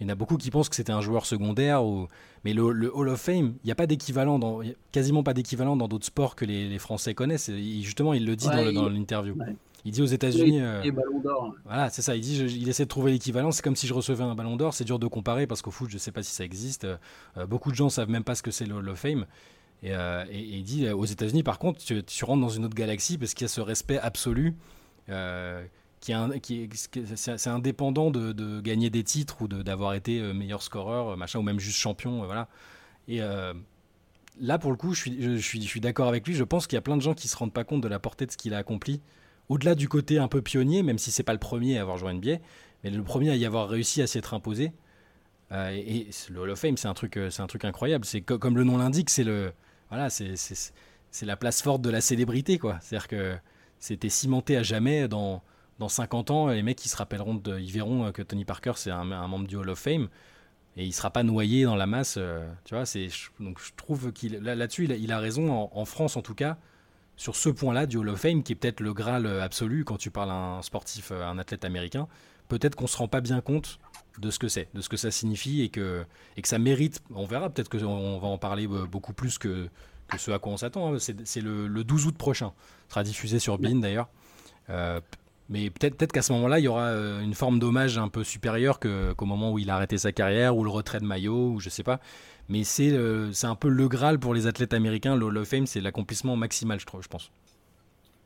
il 0.00 0.06
y 0.06 0.10
en 0.10 0.12
a 0.12 0.16
beaucoup 0.16 0.36
qui 0.36 0.50
pensent 0.50 0.68
que 0.68 0.74
c'était 0.74 0.92
un 0.92 1.00
joueur 1.00 1.24
secondaire. 1.24 1.84
Ou... 1.84 2.08
Mais 2.44 2.52
le, 2.52 2.90
Hall 2.92 3.08
of 3.08 3.20
Fame, 3.20 3.54
il 3.62 3.66
n'y 3.66 3.70
a 3.70 3.76
pas 3.76 3.86
d'équivalent, 3.86 4.40
dans, 4.40 4.60
quasiment 4.90 5.22
pas 5.22 5.34
d'équivalent 5.34 5.76
dans 5.76 5.86
d'autres 5.86 6.06
sports 6.06 6.34
que 6.34 6.44
les, 6.44 6.78
Français 6.80 7.14
connaissent. 7.14 7.50
justement, 7.52 8.12
il 8.12 8.26
le 8.26 8.34
dit 8.34 8.48
dans 8.48 8.88
l'interview. 8.88 9.36
Il 9.84 9.92
dit 9.92 10.02
aux 10.02 10.06
États-Unis. 10.06 10.60
Euh, 10.60 10.82
voilà, 11.64 11.90
c'est 11.90 12.02
ça. 12.02 12.14
Il 12.14 12.20
dit, 12.20 12.38
il 12.38 12.68
essaie 12.68 12.84
de 12.84 12.88
trouver 12.88 13.12
l'équivalent. 13.12 13.50
C'est 13.50 13.62
comme 13.62 13.76
si 13.76 13.86
je 13.86 13.94
recevais 13.94 14.22
un 14.22 14.34
ballon 14.34 14.56
d'or. 14.56 14.74
C'est 14.74 14.84
dur 14.84 14.98
de 14.98 15.06
comparer 15.06 15.46
parce 15.46 15.62
qu'au 15.62 15.70
foot, 15.70 15.88
je 15.90 15.94
ne 15.94 15.98
sais 15.98 16.12
pas 16.12 16.22
si 16.22 16.32
ça 16.32 16.44
existe. 16.44 16.84
Euh, 16.84 17.46
beaucoup 17.46 17.70
de 17.70 17.76
gens 17.76 17.88
savent 17.88 18.10
même 18.10 18.24
pas 18.24 18.34
ce 18.34 18.42
que 18.42 18.50
c'est 18.50 18.66
le 18.66 18.74
Hall 18.74 18.88
of 18.88 18.98
Fame. 18.98 19.26
Et, 19.82 19.92
euh, 19.92 20.24
il 20.30 20.62
dit 20.62 20.88
aux 20.88 21.04
États-Unis, 21.04 21.42
par 21.42 21.58
contre, 21.58 21.80
tu, 21.84 22.02
tu, 22.04 22.24
rentres 22.24 22.40
dans 22.40 22.48
une 22.48 22.64
autre 22.64 22.76
galaxie 22.76 23.18
parce 23.18 23.34
qu'il 23.34 23.44
y 23.44 23.46
a 23.46 23.48
ce 23.48 23.60
respect 23.60 23.98
absolu 23.98 24.54
qui 26.02 26.12
est, 26.62 26.68
qui 26.68 27.02
c'est 27.16 27.48
indépendant 27.48 28.10
de, 28.10 28.60
gagner 28.60 28.90
des 28.90 29.04
titres 29.04 29.40
ou 29.42 29.48
d'avoir 29.48 29.94
été 29.94 30.18
euh, 30.18 30.34
meilleur 30.34 30.62
scoreur, 30.62 31.10
euh, 31.10 31.16
machin, 31.16 31.38
ou 31.38 31.42
même 31.42 31.60
juste 31.60 31.78
champion, 31.78 32.22
euh, 32.22 32.26
voilà. 32.26 32.48
Et 33.08 33.20
là, 34.40 34.58
pour 34.58 34.70
le 34.70 34.76
coup, 34.76 34.94
je 34.94 35.00
suis, 35.00 35.22
je, 35.22 35.36
suis, 35.36 35.60
je 35.60 35.66
suis 35.66 35.80
d'accord 35.80 36.08
avec 36.08 36.26
lui. 36.26 36.34
Je 36.34 36.44
pense 36.44 36.66
qu'il 36.66 36.76
y 36.76 36.78
a 36.78 36.82
plein 36.82 36.96
de 36.96 37.02
gens 37.02 37.14
qui 37.14 37.28
se 37.28 37.36
rendent 37.36 37.52
pas 37.52 37.64
compte 37.64 37.82
de 37.82 37.88
la 37.88 37.98
portée 37.98 38.26
de 38.26 38.30
ce 38.30 38.36
qu'il 38.36 38.54
a 38.54 38.58
accompli. 38.58 39.00
Au-delà 39.52 39.74
du 39.74 39.88
côté 39.88 40.18
un 40.18 40.28
peu 40.28 40.42
pionnier, 40.42 40.82
même 40.82 40.98
si 40.98 41.10
c'est 41.10 41.22
pas 41.22 41.32
le 41.32 41.38
premier 41.38 41.78
à 41.78 41.82
avoir 41.82 41.98
joué 41.98 42.12
NBA, 42.12 42.38
mais 42.82 42.90
le 42.90 43.02
premier 43.02 43.30
à 43.30 43.36
y 43.36 43.44
avoir 43.44 43.68
réussi 43.68 44.02
à 44.02 44.06
s'y 44.06 44.18
être 44.18 44.34
imposé. 44.34 44.72
et, 45.50 46.08
le 46.30 46.40
Hall 46.40 46.50
of 46.50 46.58
Fame, 46.58 46.76
c'est 46.76 46.88
un 46.88 46.94
truc, 46.94 47.18
c'est 47.30 47.42
un 47.42 47.46
truc 47.46 47.64
incroyable. 47.64 48.04
C'est 48.04 48.22
comme 48.22 48.56
le 48.56 48.64
nom 48.64 48.78
l'indique, 48.78 49.10
c'est 49.10 49.24
le, 49.24 49.52
voilà, 49.90 50.08
c'est 50.10 51.26
la 51.26 51.36
place 51.36 51.60
forte 51.60 51.82
de 51.82 51.90
la 51.90 52.00
célébrité, 52.00 52.58
quoi. 52.58 52.78
C'est-à-dire 52.80 53.08
que 53.08 53.36
c'était 53.78 54.08
cimenté 54.08 54.56
à 54.56 54.62
jamais 54.62 55.08
dans 55.08 55.42
dans 55.82 55.88
50 55.88 56.30
ans, 56.30 56.46
les 56.48 56.62
mecs 56.62 56.84
ils 56.84 56.88
se 56.88 56.96
rappelleront, 56.96 57.34
de, 57.34 57.58
ils 57.58 57.72
verront 57.72 58.06
euh, 58.06 58.12
que 58.12 58.22
Tony 58.22 58.44
Parker 58.44 58.72
c'est 58.76 58.90
un, 58.90 59.04
membre 59.04 59.46
du 59.48 59.56
Hall 59.56 59.68
of 59.68 59.78
Fame 59.78 60.08
et 60.76 60.84
il 60.84 60.92
sera 60.92 61.10
pas 61.10 61.22
noyé 61.22 61.64
dans 61.64 61.74
la 61.74 61.86
masse. 61.86 62.14
Euh, 62.18 62.48
tu 62.64 62.74
vois, 62.74 62.86
c'est 62.86 63.08
donc 63.40 63.58
je 63.60 63.72
trouve 63.76 64.12
qu'il 64.12 64.34
là-dessus 64.36 64.86
il, 64.86 65.12
a 65.12 65.18
raison 65.18 65.68
en, 65.72 65.84
France 65.84 66.16
en 66.16 66.22
tout 66.22 66.34
cas 66.34 66.56
sur 67.16 67.36
ce 67.36 67.48
point-là 67.48 67.86
du 67.86 67.96
Hall 67.96 68.08
of 68.08 68.20
Fame 68.20 68.42
qui 68.42 68.52
est 68.52 68.56
peut-être 68.56 68.80
le 68.80 68.92
graal 68.92 69.26
euh, 69.26 69.42
absolu 69.42 69.84
quand 69.84 69.96
tu 69.96 70.10
parles 70.10 70.30
à 70.30 70.34
un 70.34 70.62
sportif, 70.62 71.12
un 71.12 71.38
athlète 71.38 71.64
américain. 71.64 72.08
Peut-être 72.48 72.74
qu'on 72.74 72.86
se 72.86 72.96
rend 72.96 73.08
pas 73.08 73.20
bien 73.20 73.40
compte 73.40 73.78
de 74.18 74.30
ce 74.30 74.38
que 74.38 74.48
c'est, 74.48 74.68
de 74.74 74.80
ce 74.80 74.88
que 74.88 74.96
ça 74.96 75.10
signifie 75.10 75.62
et 75.62 75.68
que 75.68 76.04
et 76.36 76.42
que 76.42 76.48
ça 76.48 76.58
mérite. 76.58 77.00
On 77.14 77.24
verra 77.24 77.48
peut-être 77.48 77.70
qu'on 77.70 77.86
on 77.86 78.18
va 78.18 78.28
en 78.28 78.38
parler 78.38 78.66
beaucoup 78.66 79.12
plus 79.12 79.38
que 79.38 79.68
que 80.08 80.18
ce 80.18 80.30
à 80.30 80.38
quoi 80.38 80.52
on 80.52 80.56
s'attend. 80.56 80.94
Hein. 80.94 80.98
C'est 80.98 81.40
le, 81.40 81.68
12 81.84 82.06
août 82.06 82.16
prochain. 82.16 82.52
Ce 82.88 82.94
sera 82.94 83.04
diffusé 83.04 83.38
sur 83.38 83.58
Bean 83.58 83.76
d'ailleurs. 83.76 84.08
Mais 85.48 85.70
peut-être 85.70 85.96
peut 85.96 86.06
qu'à 86.06 86.22
ce 86.22 86.32
moment-là, 86.32 86.58
il 86.58 86.64
y 86.64 86.68
aura 86.68 86.86
euh, 86.86 87.20
une 87.20 87.34
forme 87.34 87.58
d'hommage 87.58 87.98
un 87.98 88.08
peu 88.08 88.24
supérieure 88.24 88.80
qu'au 88.80 89.24
moment 89.24 89.52
où 89.52 89.58
il 89.58 89.70
a 89.70 89.76
arrêté 89.76 89.98
sa 89.98 90.12
carrière, 90.12 90.56
ou 90.56 90.64
le 90.64 90.70
retrait 90.70 91.00
de 91.00 91.04
maillot, 91.04 91.52
ou 91.52 91.60
je 91.60 91.68
sais 91.68 91.82
pas. 91.82 92.00
Mais 92.48 92.64
c'est 92.64 92.92
euh, 92.92 93.32
c'est 93.32 93.46
un 93.46 93.54
peu 93.54 93.68
le 93.68 93.88
Graal 93.88 94.18
pour 94.18 94.34
les 94.34 94.46
athlètes 94.46 94.74
américains. 94.74 95.16
Le 95.16 95.26
Hall 95.26 95.38
of 95.38 95.48
Fame, 95.48 95.66
c'est 95.66 95.80
l'accomplissement 95.80 96.36
maximal, 96.36 96.80
je, 96.80 96.86
trouve, 96.86 97.02
je 97.02 97.08
pense. 97.08 97.30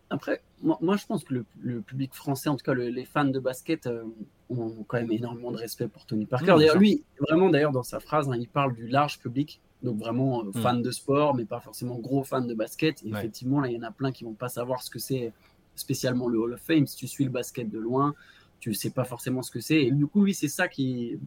Après, 0.08 0.40
moi, 0.62 0.96
je 0.96 1.04
pense 1.04 1.24
que 1.24 1.44
le, 1.58 1.80
public 1.80 2.14
français, 2.14 2.48
en 2.48 2.56
tout 2.56 2.64
cas 2.64 2.74
les 2.74 3.04
fans 3.04 3.24
de 3.24 3.40
basket, 3.40 3.86
euh, 3.86 4.04
ont 4.48 4.84
quand 4.86 4.98
même 4.98 5.10
énormément 5.10 5.50
de 5.50 5.56
respect 5.56 5.88
pour 5.88 6.06
Tony 6.06 6.26
Parker. 6.26 6.54
D'ailleurs, 6.56 6.78
lui, 6.78 7.02
vraiment, 7.18 7.50
d'ailleurs, 7.50 7.72
dans 7.72 7.82
sa 7.82 7.98
phrase, 7.98 8.28
hein, 8.28 8.36
il 8.38 8.46
parle 8.46 8.74
du 8.74 8.86
large 8.86 9.18
public, 9.18 9.60
donc 9.82 9.98
vraiment 9.98 10.44
mm. 10.44 10.52
fan 10.52 10.80
de 10.80 10.90
sport, 10.92 11.34
mais 11.34 11.44
pas 11.44 11.58
forcément 11.58 11.96
gros 11.98 12.22
fan 12.22 12.46
de 12.46 12.54
basket. 12.54 13.02
Et 13.04 13.08
effectivement, 13.08 13.60
là, 13.60 13.68
il 13.68 13.74
y 13.74 13.78
en 13.78 13.82
a 13.82 13.90
plein 13.90 14.12
qui 14.12 14.22
vont 14.22 14.34
pas 14.34 14.48
savoir 14.48 14.82
ce 14.82 14.90
que 14.90 15.00
c'est 15.00 15.32
spécialement 15.76 16.28
le 16.28 16.38
Hall 16.38 16.54
of 16.54 16.60
Fame. 16.60 16.86
Si 16.86 16.96
tu 16.96 17.06
suis 17.06 17.24
le 17.24 17.30
basket 17.30 17.70
de 17.70 17.78
loin, 17.78 18.14
tu 18.58 18.70
ne 18.70 18.74
sais 18.74 18.90
pas 18.90 19.04
forcément 19.04 19.42
ce 19.42 19.50
que 19.50 19.60
c'est. 19.60 19.84
Et 19.84 19.90
du 19.92 20.06
coup, 20.06 20.22
oui, 20.22 20.34
c'est 20.34 20.48
ça 20.48 20.66
qui, 20.66 21.18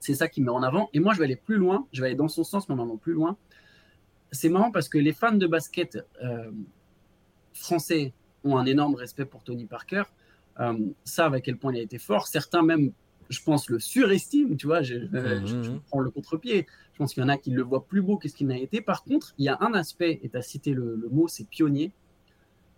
c'est 0.00 0.14
ça 0.14 0.28
qui 0.28 0.42
met 0.42 0.50
en 0.50 0.62
avant. 0.62 0.90
Et 0.92 1.00
moi, 1.00 1.14
je 1.14 1.18
vais 1.18 1.24
aller 1.24 1.36
plus 1.36 1.56
loin. 1.56 1.86
Je 1.92 2.00
vais 2.00 2.08
aller 2.08 2.16
dans 2.16 2.28
son 2.28 2.44
sens, 2.44 2.68
mais 2.68 2.74
en 2.74 2.82
allant 2.82 2.96
plus 2.96 3.12
loin. 3.12 3.36
C'est 4.32 4.48
marrant 4.48 4.70
parce 4.70 4.88
que 4.88 4.98
les 4.98 5.12
fans 5.12 5.32
de 5.32 5.46
basket 5.46 5.98
euh, 6.22 6.50
français 7.52 8.12
ont 8.44 8.56
un 8.56 8.66
énorme 8.66 8.94
respect 8.94 9.24
pour 9.24 9.42
Tony 9.42 9.66
Parker. 9.66 10.04
Euh, 10.58 10.78
savent 11.04 11.34
à 11.34 11.40
quel 11.40 11.56
point 11.56 11.72
il 11.72 11.78
a 11.78 11.82
été 11.82 11.98
fort. 11.98 12.26
Certains 12.26 12.62
même, 12.62 12.92
je 13.28 13.40
pense, 13.42 13.70
le 13.70 13.78
surestiment. 13.78 14.56
Tu 14.56 14.66
vois, 14.66 14.82
je, 14.82 14.96
mmh. 14.96 15.80
prends 15.88 16.00
le 16.00 16.10
contre-pied. 16.10 16.66
Je 16.92 16.98
pense 16.98 17.14
qu'il 17.14 17.22
y 17.22 17.26
en 17.26 17.30
a 17.30 17.38
qui 17.38 17.50
le 17.50 17.62
voient 17.62 17.86
plus 17.86 18.02
beau 18.02 18.18
qu'est-ce 18.18 18.34
qu'il 18.34 18.48
n'a 18.48 18.58
été. 18.58 18.80
Par 18.80 19.04
contre, 19.04 19.34
il 19.38 19.44
y 19.44 19.48
a 19.48 19.56
un 19.60 19.72
aspect, 19.74 20.20
et 20.22 20.28
tu 20.28 20.36
as 20.36 20.42
cité 20.42 20.72
le, 20.72 20.96
le 20.96 21.08
mot, 21.08 21.28
c'est 21.28 21.48
pionnier 21.48 21.92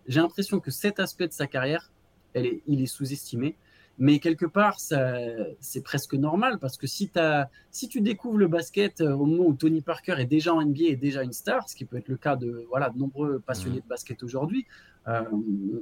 j'ai 0.06 0.20
l'impression 0.20 0.60
que 0.60 0.70
cet 0.70 1.00
aspect 1.00 1.28
de 1.28 1.32
sa 1.32 1.46
carrière, 1.46 1.90
elle 2.34 2.46
est, 2.46 2.62
il 2.66 2.82
est 2.82 2.86
sous-estimé. 2.86 3.56
Mais 3.98 4.18
quelque 4.18 4.46
part, 4.46 4.80
c'est 4.80 5.84
presque 5.84 6.14
normal 6.14 6.58
parce 6.58 6.76
que 6.76 6.86
si, 6.86 7.10
as, 7.16 7.50
si 7.70 7.88
tu 7.88 8.00
découvres 8.00 8.38
le 8.38 8.48
basket 8.48 9.00
euh, 9.00 9.12
au 9.12 9.26
moment 9.26 9.44
où 9.44 9.54
Tony 9.54 9.82
Parker 9.82 10.16
est 10.18 10.26
déjà 10.26 10.54
en 10.54 10.62
NBA 10.62 10.84
et 10.84 10.96
déjà 10.96 11.22
une 11.22 11.32
star, 11.32 11.68
ce 11.68 11.76
qui 11.76 11.84
peut 11.84 11.98
être 11.98 12.08
le 12.08 12.16
cas 12.16 12.36
de, 12.36 12.64
voilà, 12.68 12.88
de 12.90 12.98
nombreux 12.98 13.40
passionnés 13.40 13.78
mmh. 13.78 13.82
de 13.82 13.88
basket 13.88 14.22
aujourd'hui, 14.22 14.66
euh, 15.08 15.22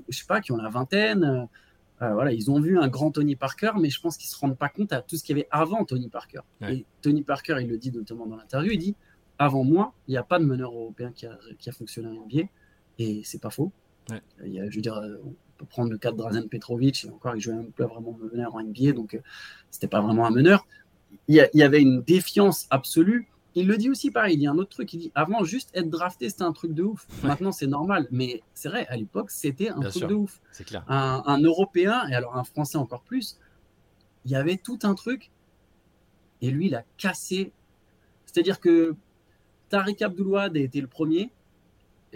je 0.08 0.18
sais 0.18 0.26
pas, 0.26 0.40
qui 0.40 0.50
ont 0.50 0.56
la 0.56 0.68
vingtaine, 0.68 1.48
euh, 2.02 2.12
voilà, 2.12 2.32
ils 2.32 2.50
ont 2.50 2.60
vu 2.60 2.78
un 2.78 2.88
grand 2.88 3.10
Tony 3.10 3.36
Parker, 3.36 3.72
mais 3.78 3.90
je 3.90 4.00
pense 4.00 4.16
qu'ils 4.16 4.28
se 4.28 4.36
rendent 4.38 4.58
pas 4.58 4.68
compte 4.70 4.92
à 4.92 5.02
tout 5.02 5.16
ce 5.16 5.22
qu'il 5.22 5.36
y 5.36 5.40
avait 5.40 5.48
avant 5.50 5.84
Tony 5.84 6.08
Parker. 6.08 6.40
Et 6.62 6.86
Tony 7.02 7.22
Parker, 7.22 7.58
il 7.60 7.68
le 7.68 7.78
dit 7.78 7.92
notamment 7.92 8.26
dans 8.26 8.36
l'interview, 8.36 8.72
il 8.72 8.78
dit 8.78 8.96
avant 9.38 9.64
moi, 9.64 9.94
il 10.08 10.12
n'y 10.12 10.16
a 10.16 10.22
pas 10.22 10.38
de 10.38 10.44
meneur 10.44 10.72
européen 10.72 11.12
qui 11.12 11.26
a, 11.26 11.38
qui 11.58 11.68
a 11.68 11.72
fonctionné 11.72 12.08
en 12.08 12.26
NBA, 12.26 12.48
et 12.98 13.22
c'est 13.24 13.40
pas 13.40 13.50
faux. 13.50 13.72
Il 14.44 14.52
y 14.52 14.60
a, 14.60 14.68
je 14.68 14.76
veux 14.76 14.82
dire, 14.82 14.96
euh, 14.96 15.16
on 15.24 15.34
peut 15.58 15.66
prendre 15.66 15.90
le 15.90 15.98
cas 15.98 16.12
de 16.12 16.16
Drazen 16.16 16.48
Petrovic, 16.48 17.04
et 17.04 17.10
encore, 17.10 17.36
il 17.36 17.40
jouait 17.40 17.54
même 17.54 17.72
pas 17.72 17.86
vraiment 17.86 18.16
meneur 18.32 18.54
en 18.54 18.62
NBA, 18.62 18.92
donc 18.92 19.14
euh, 19.14 19.20
c'était 19.70 19.88
pas 19.88 20.00
vraiment 20.00 20.26
un 20.26 20.30
meneur. 20.30 20.66
Il 21.28 21.34
y, 21.54 21.62
avait 21.62 21.82
une 21.82 22.02
défiance 22.02 22.66
absolue. 22.70 23.28
Il 23.56 23.66
le 23.66 23.76
dit 23.76 23.90
aussi 23.90 24.12
pareil, 24.12 24.36
il 24.36 24.42
y 24.42 24.46
a 24.46 24.52
un 24.52 24.58
autre 24.58 24.70
truc, 24.70 24.92
il 24.92 24.98
dit 24.98 25.12
avant 25.16 25.42
juste 25.42 25.70
être 25.74 25.90
drafté 25.90 26.30
c'était 26.30 26.44
un 26.44 26.52
truc 26.52 26.72
de 26.72 26.84
ouf. 26.84 27.04
Maintenant 27.24 27.50
c'est 27.50 27.66
normal, 27.66 28.06
mais 28.12 28.42
c'est 28.54 28.68
vrai, 28.68 28.86
à 28.86 28.96
l'époque 28.96 29.32
c'était 29.32 29.70
un 29.70 29.80
truc 29.80 30.06
de 30.06 30.14
ouf. 30.14 30.40
C'est 30.52 30.62
clair. 30.62 30.84
Un, 30.86 31.24
un, 31.26 31.42
Européen, 31.42 32.06
et 32.08 32.14
alors 32.14 32.36
un 32.36 32.44
Français 32.44 32.78
encore 32.78 33.02
plus, 33.02 33.40
il 34.24 34.30
y 34.30 34.36
avait 34.36 34.56
tout 34.56 34.78
un 34.84 34.94
truc, 34.94 35.32
et 36.42 36.50
lui 36.50 36.66
il 36.66 36.76
a 36.76 36.84
cassé. 36.96 37.52
C'est-à-dire 38.24 38.60
que 38.60 38.94
Tariq 39.68 40.04
Abdoulouad 40.04 40.56
a 40.56 40.60
été 40.60 40.80
le 40.80 40.86
premier, 40.86 41.32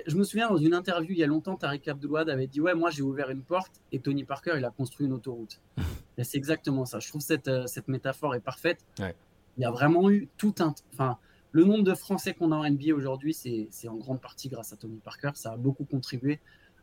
je 0.06 0.16
me 0.16 0.24
souviens 0.24 0.48
dans 0.48 0.56
une 0.56 0.74
interview 0.74 1.12
il 1.12 1.18
y 1.18 1.22
a 1.22 1.26
longtemps, 1.26 1.56
Tariq 1.56 1.88
Abdelouad 1.88 2.28
avait 2.28 2.46
dit 2.46 2.60
Ouais, 2.60 2.74
moi 2.74 2.90
j'ai 2.90 3.02
ouvert 3.02 3.30
une 3.30 3.42
porte 3.42 3.80
et 3.92 4.00
Tony 4.00 4.24
Parker 4.24 4.54
il 4.56 4.64
a 4.64 4.70
construit 4.70 5.06
une 5.06 5.12
autoroute. 5.12 5.60
c'est 6.22 6.36
exactement 6.36 6.84
ça. 6.84 6.98
Je 7.00 7.08
trouve 7.08 7.20
cette, 7.20 7.48
euh, 7.48 7.66
cette 7.66 7.88
métaphore 7.88 8.34
est 8.34 8.40
parfaite. 8.40 8.84
Il 8.98 9.62
y 9.62 9.64
a 9.64 9.70
vraiment 9.70 10.10
eu 10.10 10.28
tout 10.36 10.54
un. 10.58 10.74
Enfin, 10.92 11.18
le 11.52 11.64
nombre 11.64 11.84
de 11.84 11.94
Français 11.94 12.34
qu'on 12.34 12.50
a 12.50 12.56
en 12.56 12.68
NBA 12.68 12.92
aujourd'hui, 12.94 13.34
c'est 13.34 13.88
en 13.88 13.94
grande 13.94 14.20
partie 14.20 14.48
grâce 14.48 14.72
à 14.72 14.76
Tony 14.76 14.98
Parker. 14.98 15.30
Ça 15.34 15.52
a 15.52 15.56
beaucoup 15.56 15.84
contribué. 15.84 16.40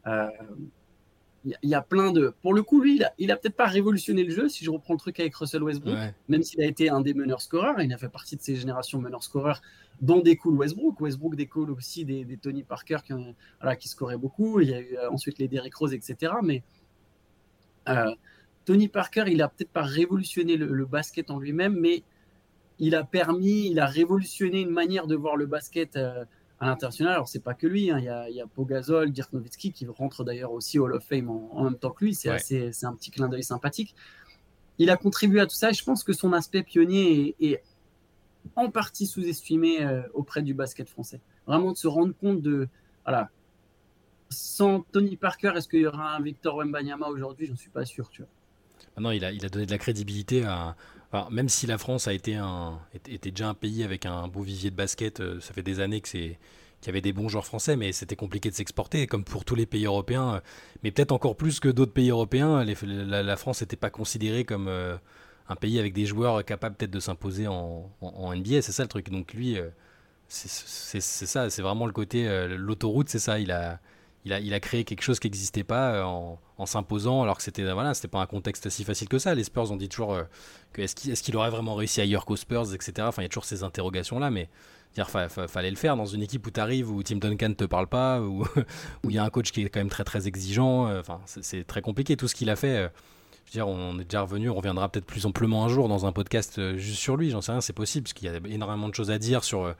Euh, 0.07 0.29
il 1.43 1.57
y, 1.63 1.73
a 1.73 1.81
plein 1.81 2.11
de. 2.11 2.35
Pour 2.41 2.53
le 2.53 2.61
coup, 2.61 2.81
lui, 2.81 2.97
il 2.97 3.03
a, 3.03 3.13
il 3.17 3.31
a 3.31 3.35
peut-être 3.35 3.55
pas 3.55 3.65
révolutionné 3.65 4.23
le 4.23 4.29
jeu, 4.29 4.47
si 4.47 4.63
je 4.63 4.69
reprends 4.69 4.93
le 4.93 4.99
truc 4.99 5.19
avec 5.19 5.35
Russell 5.35 5.63
Westbrook, 5.63 5.97
même 6.27 6.43
s'il 6.43 6.61
a 6.61 6.65
été 6.65 6.89
un 6.89 7.01
des 7.01 7.15
meneurs 7.15 7.41
scoreurs, 7.41 7.81
il 7.81 7.91
a 7.93 7.97
fait 7.97 8.09
partie 8.09 8.35
de 8.35 8.41
ces 8.41 8.55
générations 8.55 8.99
meneurs 8.99 9.23
scoreurs 9.23 9.61
dont 10.01 10.19
découle 10.19 10.55
Westbrook. 10.55 10.99
Westbrook 10.99 11.35
découle 11.35 11.71
aussi 11.71 12.05
des, 12.05 12.37
Tony 12.41 12.63
Parker 12.63 12.97
qui, 13.05 13.13
voilà, 13.59 13.75
qui 13.75 13.87
scoraient 13.87 14.17
beaucoup. 14.17 14.59
Il 14.59 14.69
y 14.69 14.73
a 14.73 14.79
eu 14.79 14.97
euh, 14.97 15.09
ensuite 15.11 15.37
les 15.39 15.47
Derrick 15.47 15.75
Rose, 15.75 15.93
etc. 15.93 16.33
Mais 16.43 16.63
euh, 17.87 18.13
Tony 18.65 18.87
Parker, 18.87 19.25
il 19.27 19.41
a 19.41 19.47
peut-être 19.47 19.71
pas 19.71 19.83
révolutionné 19.83 20.57
le, 20.57 20.85
basket 20.85 21.29
en 21.31 21.39
lui-même, 21.39 21.75
mais 21.79 22.03
il 22.79 22.95
a 22.95 23.03
permis, 23.03 23.69
il 23.69 23.79
a 23.79 23.85
révolutionné 23.85 24.61
une 24.61 24.71
manière 24.71 25.07
de 25.07 25.15
voir 25.15 25.35
le 25.35 25.45
basket 25.45 25.95
euh, 25.95 26.25
à 26.61 26.67
l'international. 26.67 27.13
Alors, 27.13 27.27
c'est 27.27 27.43
pas 27.43 27.55
que 27.55 27.65
lui, 27.65 27.89
hein. 27.89 27.97
il, 27.97 28.05
y 28.05 28.09
a, 28.09 28.29
il 28.29 28.35
y 28.35 28.41
a 28.41 28.45
Pogazol, 28.45 29.11
Dirk 29.11 29.33
Nowitzki 29.33 29.73
qui 29.73 29.87
rentre 29.87 30.23
d'ailleurs 30.23 30.53
aussi 30.53 30.77
au 30.77 30.85
Hall 30.85 30.93
of 30.93 31.03
Fame 31.03 31.29
en, 31.29 31.63
même 31.63 31.75
temps 31.75 31.89
que 31.89 32.05
lui. 32.05 32.13
C'est 32.13 32.37
c'est 32.39 32.85
un 32.85 32.93
petit 32.93 33.09
clin 33.09 33.27
d'œil 33.27 33.43
sympathique. 33.43 33.95
Il 34.77 34.89
a 34.91 34.95
contribué 34.95 35.41
à 35.41 35.47
tout 35.47 35.55
ça 35.55 35.71
et 35.71 35.73
je 35.73 35.83
pense 35.83 36.03
que 36.03 36.13
son 36.13 36.33
aspect 36.33 36.63
pionnier 36.63 37.35
est 37.39 37.63
en 38.55 38.69
partie 38.69 39.07
sous-estimé 39.07 39.83
euh, 39.83 40.03
auprès 40.13 40.43
du 40.43 40.53
basket 40.53 40.87
français. 40.87 41.19
Vraiment 41.47 41.71
de 41.71 41.77
se 41.77 41.87
rendre 41.87 42.13
compte 42.15 42.41
de, 42.41 42.67
voilà, 43.03 43.29
sans 44.29 44.81
Tony 44.91 45.17
Parker, 45.17 45.53
est-ce 45.55 45.67
qu'il 45.67 45.81
y 45.81 45.87
aura 45.87 46.15
un 46.15 46.21
Victor 46.21 46.57
Wembanyama 46.57 47.07
aujourd'hui? 47.07 47.47
Je 47.47 47.51
ne 47.51 47.57
suis 47.57 47.69
pas 47.69 47.85
sûr, 47.85 48.09
tu 48.09 48.21
vois. 48.21 48.31
Ah 48.95 49.01
non, 49.01 49.11
il 49.11 49.25
a, 49.25 49.31
il 49.31 49.45
a 49.45 49.49
donné 49.49 49.65
de 49.65 49.71
la 49.71 49.77
crédibilité 49.77 50.43
à. 50.45 50.75
Même 51.31 51.49
si 51.49 51.67
la 51.67 51.77
France 51.77 52.07
a 52.07 52.13
été 52.13 52.35
un, 52.35 52.79
était 52.93 53.31
déjà 53.31 53.49
un 53.49 53.53
pays 53.53 53.83
avec 53.83 54.05
un 54.05 54.27
beau 54.27 54.41
vivier 54.41 54.71
de 54.71 54.75
basket, 54.75 55.19
euh, 55.19 55.39
ça 55.41 55.53
fait 55.53 55.63
des 55.63 55.79
années 55.79 56.01
que 56.01 56.07
c'est 56.07 56.37
qu'il 56.79 56.87
y 56.87 56.89
avait 56.89 57.01
des 57.01 57.13
bons 57.13 57.29
joueurs 57.29 57.45
français, 57.45 57.75
mais 57.75 57.91
c'était 57.91 58.15
compliqué 58.15 58.49
de 58.49 58.55
s'exporter, 58.55 59.05
comme 59.05 59.23
pour 59.23 59.45
tous 59.45 59.53
les 59.53 59.67
pays 59.67 59.85
européens. 59.85 60.35
Euh, 60.35 60.39
mais 60.83 60.91
peut-être 60.91 61.11
encore 61.11 61.35
plus 61.35 61.59
que 61.59 61.69
d'autres 61.69 61.93
pays 61.93 62.09
européens, 62.09 62.63
la, 62.63 63.37
France 63.37 63.61
n'était 63.61 63.75
pas 63.75 63.91
considérée 63.91 64.45
comme 64.45 64.67
un 65.51 65.55
pays 65.55 65.79
avec 65.79 65.93
des 65.93 66.05
joueurs 66.05 66.43
capables 66.45 66.75
peut-être 66.75 66.91
de 66.91 66.99
s'imposer 66.99 67.47
en, 67.47 67.91
NBA, 68.01 68.61
c'est 68.61 68.71
ça 68.71 68.83
le 68.83 68.89
truc. 68.89 69.09
Donc 69.09 69.33
lui, 69.33 69.57
euh, 69.57 69.69
c'est 70.27 71.01
ça, 71.01 71.49
c'est 71.49 71.61
vraiment 71.61 71.85
le 71.85 71.91
côté, 71.91 72.27
euh, 72.27 72.55
l'autoroute, 72.57 73.09
c'est 73.09 73.19
ça. 73.19 73.39
Il 73.39 73.51
a, 73.51 73.79
il 74.25 74.33
a, 74.33 74.39
il 74.39 74.59
créé 74.59 74.83
quelque 74.83 75.01
chose 75.01 75.19
qui 75.19 75.27
n'existait 75.27 75.63
pas 75.63 76.05
en, 76.05 76.39
en 76.57 76.65
s'imposant, 76.65 77.23
alors 77.23 77.37
que 77.37 77.43
c'était 77.43 77.71
voilà, 77.71 77.93
c'était 77.93 78.07
pas 78.07 78.21
un 78.21 78.25
contexte 78.25 78.69
si 78.69 78.83
facile 78.83 79.09
que 79.09 79.19
ça. 79.19 79.33
Les 79.33 79.43
Spurs, 79.43 79.71
on 79.71 79.75
dit 79.75 79.89
toujours 79.89 80.17
que 80.73 80.81
est-ce 80.81 81.23
qu'il 81.23 81.35
aurait 81.37 81.49
vraiment 81.49 81.75
réussi 81.75 82.01
ailleurs 82.01 82.25
qu'aux 82.25 82.35
Spurs, 82.35 82.73
etc. 82.73 82.93
Enfin, 83.01 83.21
il 83.21 83.25
y 83.25 83.27
a 83.27 83.29
toujours 83.29 83.45
ces 83.45 83.63
interrogations-là, 83.63 84.29
mais 84.29 84.49
dire 84.93 85.09
fallait 85.09 85.71
le 85.71 85.77
faire 85.77 85.95
dans 85.95 86.05
une 86.05 86.21
équipe 86.21 86.45
où 86.45 86.51
tu 86.51 86.59
arrives, 86.59 86.91
où 86.91 87.01
Tim 87.01 87.17
Duncan 87.17 87.49
ne 87.49 87.53
te 87.53 87.65
parle 87.65 87.87
pas, 87.87 88.21
où 88.21 88.45
il 89.05 89.13
y 89.13 89.17
a 89.17 89.23
un 89.23 89.29
coach 89.29 89.51
qui 89.51 89.63
est 89.63 89.69
quand 89.69 89.79
même 89.79 89.89
très 89.89 90.03
très 90.03 90.27
exigeant. 90.27 90.95
Enfin, 90.99 91.21
c'est 91.25 91.65
très 91.65 91.81
compliqué 91.81 92.15
tout 92.15 92.27
ce 92.27 92.35
qu'il 92.35 92.49
a 92.49 92.55
fait 92.55 92.91
on 93.59 93.99
est 93.99 94.05
déjà 94.05 94.21
revenu, 94.21 94.49
on 94.49 94.55
reviendra 94.55 94.89
peut-être 94.89 95.05
plus 95.05 95.25
amplement 95.25 95.65
un 95.65 95.67
jour 95.67 95.89
dans 95.89 96.05
un 96.05 96.11
podcast 96.11 96.57
euh, 96.57 96.77
juste 96.77 96.99
sur 96.99 97.17
lui, 97.17 97.29
j'en 97.29 97.41
sais 97.41 97.51
rien, 97.51 97.61
c'est 97.61 97.73
possible, 97.73 98.05
parce 98.05 98.13
qu'il 98.13 98.31
y 98.31 98.33
a 98.33 98.39
énormément 98.47 98.87
de 98.87 98.95
choses 98.95 99.11
à 99.11 99.17
dire 99.17 99.43
sur, 99.43 99.65
euh, 99.65 99.73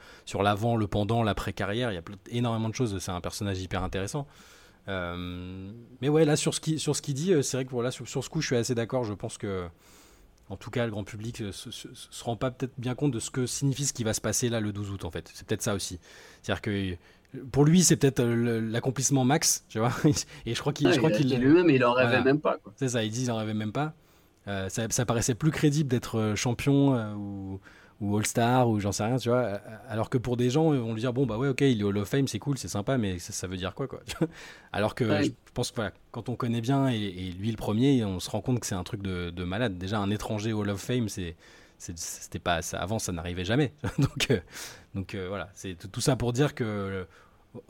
l'avant, 0.44 0.76
le 0.76 0.88
pendant, 0.88 1.24
l'après-carrière, 1.24 1.92
il 1.92 1.96
y 1.96 1.98
a 1.98 2.02
énormément 2.30 2.70
de 2.70 2.76
choses, 2.76 2.98
c'est 3.00 3.12
un 3.12 3.22
personnage 3.22 3.62
hyper 3.62 3.84
intéressant. 3.84 4.28
Euh, 4.88 5.72
mais 6.02 6.10
ouais, 6.10 6.26
là, 6.26 6.36
sur 6.36 6.54
ce 6.54 6.60
qu'il 6.60 6.80
ce 6.80 7.12
dit, 7.12 7.34
c'est 7.44 7.58
vrai 7.58 7.66
que 7.66 7.92
sur, 7.92 8.08
sur, 8.08 8.24
ce 8.24 8.30
coup, 8.30 8.42
je 8.42 8.48
suis 8.48 8.56
assez 8.58 8.76
d'accord, 8.76 9.06
je 9.06 9.14
pense 9.14 9.38
que, 9.38 9.68
en 10.50 10.58
tout 10.58 10.70
cas, 10.70 10.86
le 10.86 10.92
grand 10.92 11.06
public 11.06 11.40
ne 11.40 11.52
se, 11.52 11.72
se, 11.72 12.24
rend 12.24 12.36
pas 12.36 12.52
peut-être 12.52 12.74
bien 12.78 12.94
compte 12.94 13.12
de 13.12 13.20
ce 13.20 13.32
que 13.32 13.46
signifie 13.46 13.86
ce 13.86 13.94
qui 13.94 14.04
va 14.04 14.14
se 14.14 14.20
passer 14.20 14.50
là 14.50 14.60
le 14.60 14.74
12 14.74 14.92
août, 14.92 15.06
en 15.06 15.12
fait. 15.12 15.32
C'est 15.34 15.48
peut-être 15.48 15.62
ça 15.62 15.76
aussi. 15.76 15.98
C'est-à-dire 16.42 16.62
que 16.62 16.98
pour 17.52 17.66
lui, 17.66 17.84
c'est 17.84 17.96
peut-être 17.96 18.20
euh, 18.20 18.62
l'accomplissement 18.62 19.24
max, 19.24 19.66
tu 19.70 19.80
vois. 19.80 19.94
Et 20.46 20.54
je 20.54 20.60
crois 20.60 20.74
qu'il, 20.74 20.92
je 20.92 20.98
crois 20.98 21.12
qu'il 21.12 21.34
lui-même, 21.34 21.70
il 21.70 21.84
en 21.86 21.94
rêvait 21.94 22.24
même 22.24 22.40
pas. 22.40 22.58
C'est 22.76 22.90
ça, 22.90 23.04
il 23.04 23.12
dit, 23.12 23.24
il 23.24 23.32
en 23.32 23.38
rêvait 23.38 23.54
même 23.54 23.72
pas. 23.72 23.94
Euh, 24.48 24.70
ça, 24.70 24.88
ça, 24.90 25.06
paraissait 25.06 25.36
plus 25.36 25.52
crédible 25.52 25.90
d'être 25.90 26.18
euh, 26.18 26.36
champion 26.36 26.96
ou, 27.16 27.60
ou 28.02 28.18
All-Star 28.18 28.68
ou 28.68 28.80
j'en 28.80 28.92
sais 28.92 29.04
rien, 29.04 29.18
tu 29.18 29.30
vois. 29.30 29.62
Alors 29.88 30.10
que 30.10 30.18
pour 30.18 30.36
des 30.36 30.50
gens, 30.50 30.66
on 30.66 30.94
lui 30.94 31.02
dire 31.02 31.14
bon 31.14 31.26
bah 31.26 31.38
ouais, 31.38 31.48
ok, 31.48 31.62
il 31.62 31.80
est 31.80 31.84
Hall 31.84 31.98
of 32.00 32.08
Fame, 32.08 32.28
c'est 32.28 32.40
cool, 32.40 32.58
c'est 32.58 32.68
sympa, 32.68 32.98
mais 32.98 33.20
ça, 33.20 33.48
veut 33.48 33.58
dire 33.58 33.76
quoi, 33.76 33.88
quoi. 33.88 34.02
Alors 34.74 34.96
que 34.96 35.06
je 35.24 35.30
pense 35.54 35.70
que 35.70 35.76
voilà, 35.76 35.92
quand 36.10 36.28
on 36.28 36.36
connaît 36.36 36.62
bien 36.62 36.90
et, 36.90 37.34
lui 37.38 37.52
le 37.52 37.58
premier, 37.58 38.04
on 38.04 38.20
se 38.20 38.30
rend 38.30 38.42
compte 38.42 38.60
que 38.60 38.66
c'est 38.66 38.76
un 38.76 38.84
truc 38.84 39.04
de, 39.04 39.30
de, 39.30 39.44
malade. 39.44 39.78
Déjà, 39.78 40.00
un 40.00 40.10
étranger 40.10 40.54
Hall 40.54 40.70
of 40.70 40.82
Fame, 40.82 41.08
c'est 41.08 41.36
c'était 41.82 42.40
pas 42.40 42.62
ça 42.62 42.80
avant 42.80 43.00
ça 43.00 43.12
n'arrivait 43.12 43.46
jamais. 43.46 43.74
Donc 43.98 44.32
euh, 44.32 44.40
donc 44.94 45.16
euh, 45.16 45.28
voilà. 45.28 45.50
C'est 45.54 45.76
tout 45.92 46.02
ça 46.02 46.16
pour 46.16 46.34
dire 46.34 46.54
que 46.54 46.64
euh, 46.64 47.06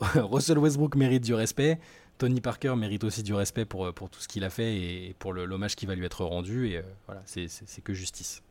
Russell 0.14 0.58
Westbrook 0.58 0.96
mérite 0.96 1.24
du 1.24 1.34
respect. 1.34 1.78
Tony 2.18 2.40
Parker 2.40 2.74
mérite 2.76 3.04
aussi 3.04 3.22
du 3.22 3.34
respect 3.34 3.64
pour 3.64 3.92
pour 3.94 4.10
tout 4.10 4.20
ce 4.20 4.28
qu'il 4.28 4.44
a 4.44 4.50
fait 4.50 4.76
et 4.76 5.16
pour 5.18 5.32
l'hommage 5.32 5.76
qui 5.76 5.86
va 5.86 5.94
lui 5.94 6.04
être 6.04 6.24
rendu. 6.24 6.68
Et 6.68 6.82
voilà 7.06 7.22
c'est 7.24 7.80
que 7.82 7.94
justice. 7.94 8.42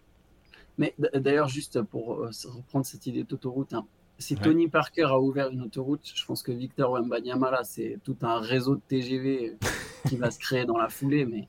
Mais 0.78 0.96
d'ailleurs 0.98 1.48
juste 1.48 1.82
pour 1.82 2.18
reprendre 2.18 2.86
cette 2.86 3.06
idée 3.06 3.24
d'autoroute 3.24 3.74
hein, 3.74 3.86
si 4.22 4.36
Tony 4.36 4.68
Parker 4.68 5.06
a 5.06 5.20
ouvert 5.20 5.50
une 5.50 5.62
autoroute, 5.62 6.12
je 6.14 6.26
pense 6.26 6.44
que 6.44 6.52
Victor 6.52 6.92
Wembanyama, 6.92 7.64
c'est 7.64 8.00
tout 8.04 8.18
un 8.22 8.40
réseau 8.40 8.76
de 8.76 8.82
TGV 8.88 9.58
qui 10.08 10.16
va 10.16 10.32
se 10.32 10.40
créer 10.40 10.66
dans 10.66 10.78
la 10.78 10.90
foulée. 10.90 11.26
Mais 11.26 11.48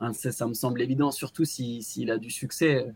hein, 0.00 0.12
ça, 0.12 0.46
me 0.46 0.54
semble 0.54 0.80
évident, 0.80 1.10
surtout 1.10 1.44
s'il 1.44 2.10
a 2.10 2.18
du 2.18 2.30
succès 2.30 2.86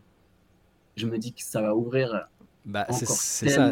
je 0.95 1.07
me 1.07 1.17
dis 1.17 1.33
que 1.33 1.43
ça 1.43 1.61
va 1.61 1.75
ouvrir 1.75 2.27
bah, 2.65 2.87
c'est 2.91 3.05
ça. 3.05 3.71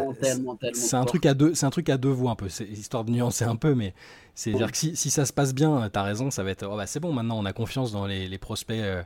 C'est 0.74 0.96
un 0.96 1.06
truc 1.06 1.26
à 1.26 1.34
deux, 1.34 1.54
c'est 1.54 1.66
un 1.66 1.70
truc 1.70 1.90
à 1.90 1.98
deux 1.98 2.10
voix 2.10 2.32
un 2.32 2.36
peu. 2.36 2.50
C'est 2.50 2.66
histoire 2.66 3.06
de 3.06 3.12
nuancer 3.12 3.46
un 3.46 3.56
peu, 3.56 3.74
mais 3.74 3.94
c'est 4.36 4.54
à 4.54 4.58
dire 4.58 4.72
que 4.72 4.78
si, 4.78 4.96
si, 4.96 5.10
ça 5.10 5.26
se 5.26 5.32
passe 5.32 5.54
bien, 5.54 5.90
t'as 5.92 6.04
raison, 6.04 6.30
ça 6.30 6.44
va 6.44 6.52
être. 6.52 6.68
Oh 6.70 6.76
bah 6.76 6.88
c'est 6.88 7.00
bon, 7.00 7.14
maintenant 7.14 7.38
on 7.40 7.46
a 7.46 7.54
confiance 7.54 7.92
dans 7.92 8.06
les, 8.06 8.28
les 8.28 8.38
prospects 8.38 8.78
euh, 8.78 9.02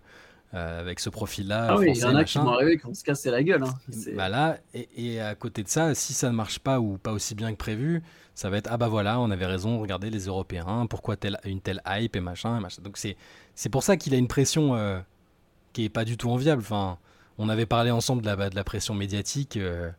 euh, 0.56 0.80
avec 0.80 1.00
ce 1.00 1.10
profil-là. 1.10 1.68
Ah 1.70 1.78
oui, 1.78 1.92
il 1.94 1.98
y 1.98 2.04
en 2.04 2.16
a 2.16 2.24
qui 2.24 2.40
vont 2.40 2.50
arriver 2.50 2.78
qui 2.78 2.84
vont 2.84 2.96
se 2.96 3.04
casser 3.04 3.30
la 3.30 3.44
gueule. 3.44 3.64
Hein. 3.64 3.76
Bah 4.16 4.28
là, 4.28 4.58
et, 4.74 4.90
et, 4.98 5.22
à 5.22 5.36
côté 5.36 5.62
de 5.62 5.68
ça, 5.68 5.94
si 5.94 6.14
ça 6.14 6.30
ne 6.30 6.36
marche 6.36 6.60
pas 6.60 6.80
ou 6.80 6.98
pas 6.98 7.12
aussi 7.12 7.36
bien 7.36 7.52
que 7.52 7.58
prévu, 7.58 8.02
ça 8.34 8.50
va 8.50 8.58
être 8.58 8.70
ah 8.72 8.78
bah 8.78 8.88
voilà, 8.88 9.20
on 9.20 9.30
avait 9.30 9.46
raison, 9.46 9.80
regardez 9.80 10.10
les 10.10 10.26
Européens, 10.26 10.88
pourquoi 10.90 11.16
telle, 11.16 11.40
une 11.46 11.62
telle 11.62 11.82
hype 11.88 12.16
et 12.16 12.22
machin, 12.22 12.58
et 12.58 12.60
machin. 12.60 12.82
Donc 12.82 12.98
c'est 12.98 13.18
c'est 13.54 13.70
pour 13.70 13.84
ça 13.84 13.98
qu'il 13.98 14.16
a 14.16 14.18
une 14.18 14.28
pression 14.28 14.76
euh, 14.76 15.00
qui 15.74 15.86
est 15.86 15.90
pas 15.90 16.06
du 16.06 16.18
tout 16.18 16.32
enviable. 16.32 16.64
Enfin 16.64 16.98
on 17.38 17.50
avait 17.50 17.66
parlé 17.66 17.92
ensemble 17.92 18.22
de 18.22 18.28
la, 18.28 18.50
de 18.50 18.56
la 18.56 18.64
pression 18.64 18.94
médiatique 18.94 19.58
euh, 19.58 19.90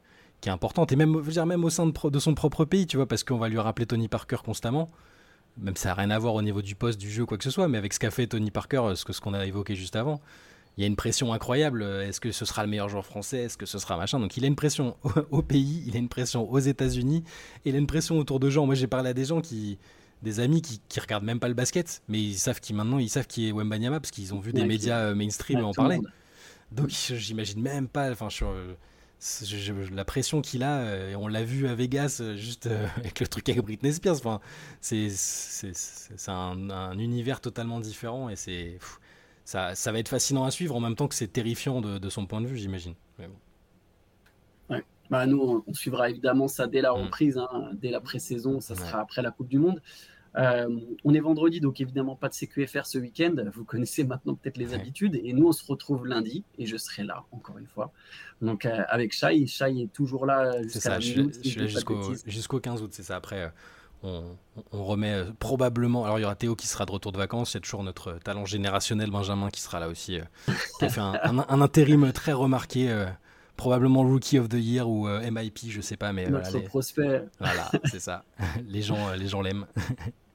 qui 0.41 0.49
est 0.49 0.53
importante, 0.53 0.93
et 0.93 0.97
même, 0.97 1.21
dire, 1.23 1.47
même 1.47 1.65
au 1.65 1.71
sein 1.71 1.87
de, 1.87 2.11
de, 2.11 2.19
son 2.19 2.35
propre 2.35 2.65
pays, 2.65 2.87
tu 2.87 2.97
vois, 2.97 3.07
parce 3.07 3.25
qu'on 3.25 3.39
va 3.39 3.49
lui 3.49 3.59
rappeler 3.59 3.87
Tony 3.87 4.09
Parker 4.09 4.39
constamment, 4.45 4.89
même 5.59 5.77
ça 5.77 5.91
n'a 5.91 5.95
rien 5.95 6.11
à 6.11 6.19
voir 6.19 6.35
au 6.35 6.43
niveau 6.43 6.63
du 6.63 6.75
poste, 6.75 7.01
du 7.01 7.11
jeu, 7.11 7.25
quoi 7.27 7.39
que 7.39 7.45
ce 7.45 7.51
soit, 7.51 7.69
mais 7.69 7.79
avec 7.79 7.93
ce 7.93 7.99
qu'a 7.99 8.11
fait 8.11 8.27
Tony 8.27 8.51
Parker, 8.51 8.79
euh, 8.79 8.95
ce 8.95 9.05
qu'on 9.05 9.13
ce 9.13 9.21
qu'on 9.21 9.35
a 9.35 9.47
évoqué 9.47 9.75
juste 9.75 9.97
avant, 9.97 10.21
il 10.77 10.83
y 10.83 10.85
a 10.85 10.87
une 10.87 10.97
pression 10.97 11.33
incroyable. 11.33 11.83
Euh, 11.83 12.07
est-ce 12.07 12.21
que 12.21 12.33
ce 12.33 12.45
sera 12.45 12.63
le 12.63 12.69
meilleur 12.69 12.89
joueur 12.89 13.07
français 13.07 13.39
Est-ce 13.39 13.57
que 13.57 13.67
ce 13.67 13.79
sera 13.79 13.97
machin 13.97 14.21
Donc 14.21 14.37
il 14.37 14.45
a 14.45 14.47
une 14.47 14.57
pression 14.57 14.97
au, 15.31 15.43
pays, 15.43 15.83
il 15.87 15.97
a 15.97 15.99
une 15.99 16.09
pression 16.09 16.51
aux 16.51 16.59
États-Unis, 16.59 17.25
et 17.65 17.71
il 17.71 17.75
a 17.75 17.79
une 17.79 17.87
pression 17.87 18.19
autour 18.19 18.41
de 18.41 18.51
gens. 18.51 18.67
Moi 18.67 18.75
j'ai 18.75 18.87
parlé 18.87 19.11
à 19.11 19.15
des 19.15 19.25
gens 19.25 19.41
qui 19.41 19.79
des 20.23 20.41
amis 20.41 20.63
qui, 20.63 20.81
qui 20.89 20.99
regardent 20.99 21.25
même 21.25 21.39
pas 21.39 21.49
le 21.49 21.55
basket, 21.55 22.03
mais 22.09 22.21
ils 22.21 22.39
savent 22.39 22.61
qui 22.61 22.73
maintenant 22.73 22.99
ils 22.99 23.11
savent 23.11 23.27
qui 23.27 23.49
est 23.49 23.53
Wembanyama 23.53 24.01
parce 24.01 24.11
qu'ils 24.11 24.35
ont 24.35 24.41
vu 24.41 24.53
des 24.53 24.65
médias 24.65 25.15
mainstream 25.15 25.63
en 25.65 25.73
parler. 25.73 26.01
Donc 26.73 26.89
j'imagine 26.89 27.63
même 27.63 27.89
pas, 27.89 28.11
enfin 28.11 28.29
la 29.93 30.05
pression 30.05 30.43
qu'il 30.43 30.63
a, 30.63 30.79
euh, 30.81 31.13
et 31.13 31.17
on 31.17 31.27
l'a 31.27 31.43
vu 31.43 31.69
à 31.69 31.75
Vegas 31.75 32.19
euh, 32.21 32.37
juste 32.37 32.67
euh, 32.67 32.87
avec 32.97 33.21
le 33.21 33.27
truc 33.27 33.49
avec 33.49 33.63
Britney 33.63 33.93
Spears. 33.93 34.17
Enfin, 34.17 34.41
c'est 34.81 35.09
un, 36.29 36.71
un, 36.71 36.99
univers 36.99 37.41
totalement 37.41 37.81
différent 37.81 38.29
et 38.29 38.37
c'est 38.37 38.79
ça, 39.45 39.75
ça, 39.75 39.93
va 39.93 40.01
être 40.01 40.09
fascinant 40.09 40.45
à 40.45 40.51
suivre 40.51 40.75
en 40.75 40.81
même 40.81 40.97
temps 40.97 41.09
que 41.09 41.15
c'est 41.15 41.29
terrifiant 41.29 41.81
de, 41.81 41.99
de, 41.99 42.11
son 42.11 42.27
point 42.27 42.41
de 42.41 42.47
vue, 42.47 42.57
j'imagine. 42.57 42.95
Ouais. 43.19 44.85
Bah, 45.09 45.25
nous, 45.27 45.63
on, 45.67 45.73
suivra 45.73 46.11
évidemment 46.11 46.49
ça 46.49 46.67
dès 46.67 46.81
la 46.81 46.91
mm. 46.93 47.03
reprise, 47.03 47.39
hein, 47.39 47.71
dès 47.75 47.91
la 47.91 48.01
pré-saison, 48.01 48.61
ça 48.61 48.75
sera 48.75 49.01
après 49.01 49.23
la 49.23 49.31
Coupe 49.31 49.49
du 49.49 49.59
Monde. 49.59 49.81
Euh, 50.37 50.69
on 51.05 51.15
est 51.15 51.21
vendredi, 51.21 51.61
donc 51.61 51.81
évidemment 51.81 52.15
pas 52.15 52.29
de 52.29 52.35
CQFR 52.35 52.85
ce 52.85 52.99
week-end. 52.99 53.35
Vous 53.55 53.65
connaissez 53.65 54.05
maintenant 54.05 54.35
peut-être 54.35 54.59
les 54.59 54.75
habitudes. 54.75 55.19
Et 55.23 55.33
nous, 55.33 55.49
on 55.49 55.53
se 55.53 55.65
retrouve 55.65 56.07
lundi 56.07 56.45
et 56.59 56.67
je 56.67 56.77
serai 56.77 57.05
là, 57.05 57.25
encore 57.33 57.59
une 57.59 57.67
fois. 57.67 57.93
Donc 58.43 58.67
euh, 58.67 58.83
avec 58.89 59.15
Shai, 59.15 59.47
Shai 59.47 59.83
est 59.83 59.93
toujours 59.93 60.27
là 60.27 60.63
jusqu'à 60.63 61.01
je, 61.01 61.31
suis 61.43 61.59
là 61.59 61.67
jusqu'au 62.27 62.61
15 62.61 62.83
août, 62.83 62.91
c'est 62.93 63.03
ça. 63.03 63.17
Après, 63.17 63.51
euh, 64.05 64.21
on, 64.73 64.85
remet 64.85 65.25
probablement. 65.39 66.05
Alors 66.05 66.19
il 66.19 66.23
y 66.23 66.25
aura 66.27 66.37
Théo 66.37 66.55
qui 66.55 66.67
sera 66.67 66.85
de 66.85 66.93
retour 66.93 67.13
de 67.13 67.19
vacances. 67.19 67.55
Il 67.55 67.57
y 67.57 67.59
a 67.59 67.61
toujours 67.61 67.83
notre 67.83 68.19
talent 68.19 68.45
générationnel 68.45 69.11
Benjamin 69.11 69.49
qui 69.49 69.63
sera 69.63 69.81
là 69.81 69.89
aussi, 69.89 70.19
qui 70.79 70.85
a 70.85 70.89
fait 70.91 71.01
un, 71.01 71.15
intérim 71.49 72.13
très 72.13 72.35
remarqué 72.35 73.07
probablement 73.57 74.03
Rookie 74.03 74.39
of 74.39 74.51
the 74.51 74.59
Year 74.59 74.87
ou 74.87 75.09
MIP, 75.09 75.71
je 75.71 75.81
sais 75.81 75.97
pas, 75.97 76.13
mais 76.13 76.29
notre 76.29 76.59
prospect. 76.65 77.25
Voilà, 77.41 77.71
c'est 77.87 78.01
ça. 78.01 78.23
les 78.69 78.83
gens, 78.83 79.13
les 79.13 79.29
gens 79.29 79.41
l'aiment. 79.41 79.67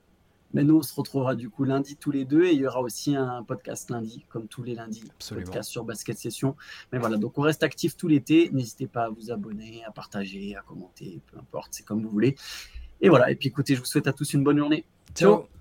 Mais 0.54 0.64
nous, 0.64 0.78
on 0.78 0.82
se 0.82 0.94
retrouvera 0.94 1.36
du 1.36 1.50
coup 1.50 1.64
lundi 1.64 1.96
tous 1.96 2.12
les 2.12 2.26
deux 2.26 2.46
et 2.46 2.52
il 2.52 2.60
y 2.60 2.68
aura 2.68 2.82
aussi 2.82 3.16
un 3.16 3.44
podcast 3.44 3.90
lundi, 3.90 4.26
comme 4.30 4.48
tous 4.48 4.64
les 4.64 4.76
lundis, 4.76 5.04
Absolument. 5.10 5.46
podcast 5.46 5.70
sur 5.70 5.84
Basket 5.84 6.18
Session. 6.18 6.56
Mais 6.92 7.00
voilà, 7.00 7.18
donc 7.18 7.38
on 7.38 7.42
reste 7.42 7.64
actif 7.64 7.96
tout 7.96 8.08
l'été. 8.08 8.50
N'hésitez 8.52 8.88
pas 8.88 9.06
à 9.06 9.10
vous 9.10 9.32
abonner, 9.32 9.84
à 9.86 9.92
partager, 9.92 10.56
à 10.56 10.62
commenter, 10.62 11.22
peu 11.32 11.38
importe, 11.40 11.70
c'est 11.72 11.84
comme 11.84 12.04
vous 12.04 12.10
voulez. 12.10 12.36
Et 13.02 13.10
voilà, 13.10 13.32
et 13.32 13.36
puis 13.36 13.50
écoutez, 13.50 13.76
je 13.76 13.80
vous 13.80 13.86
souhaite 13.86 14.08
à 14.08 14.14
tous 14.14 14.34
une 14.34 14.44
bonne 14.44 14.58
journée. 14.58 14.86
Ciao 15.16 15.61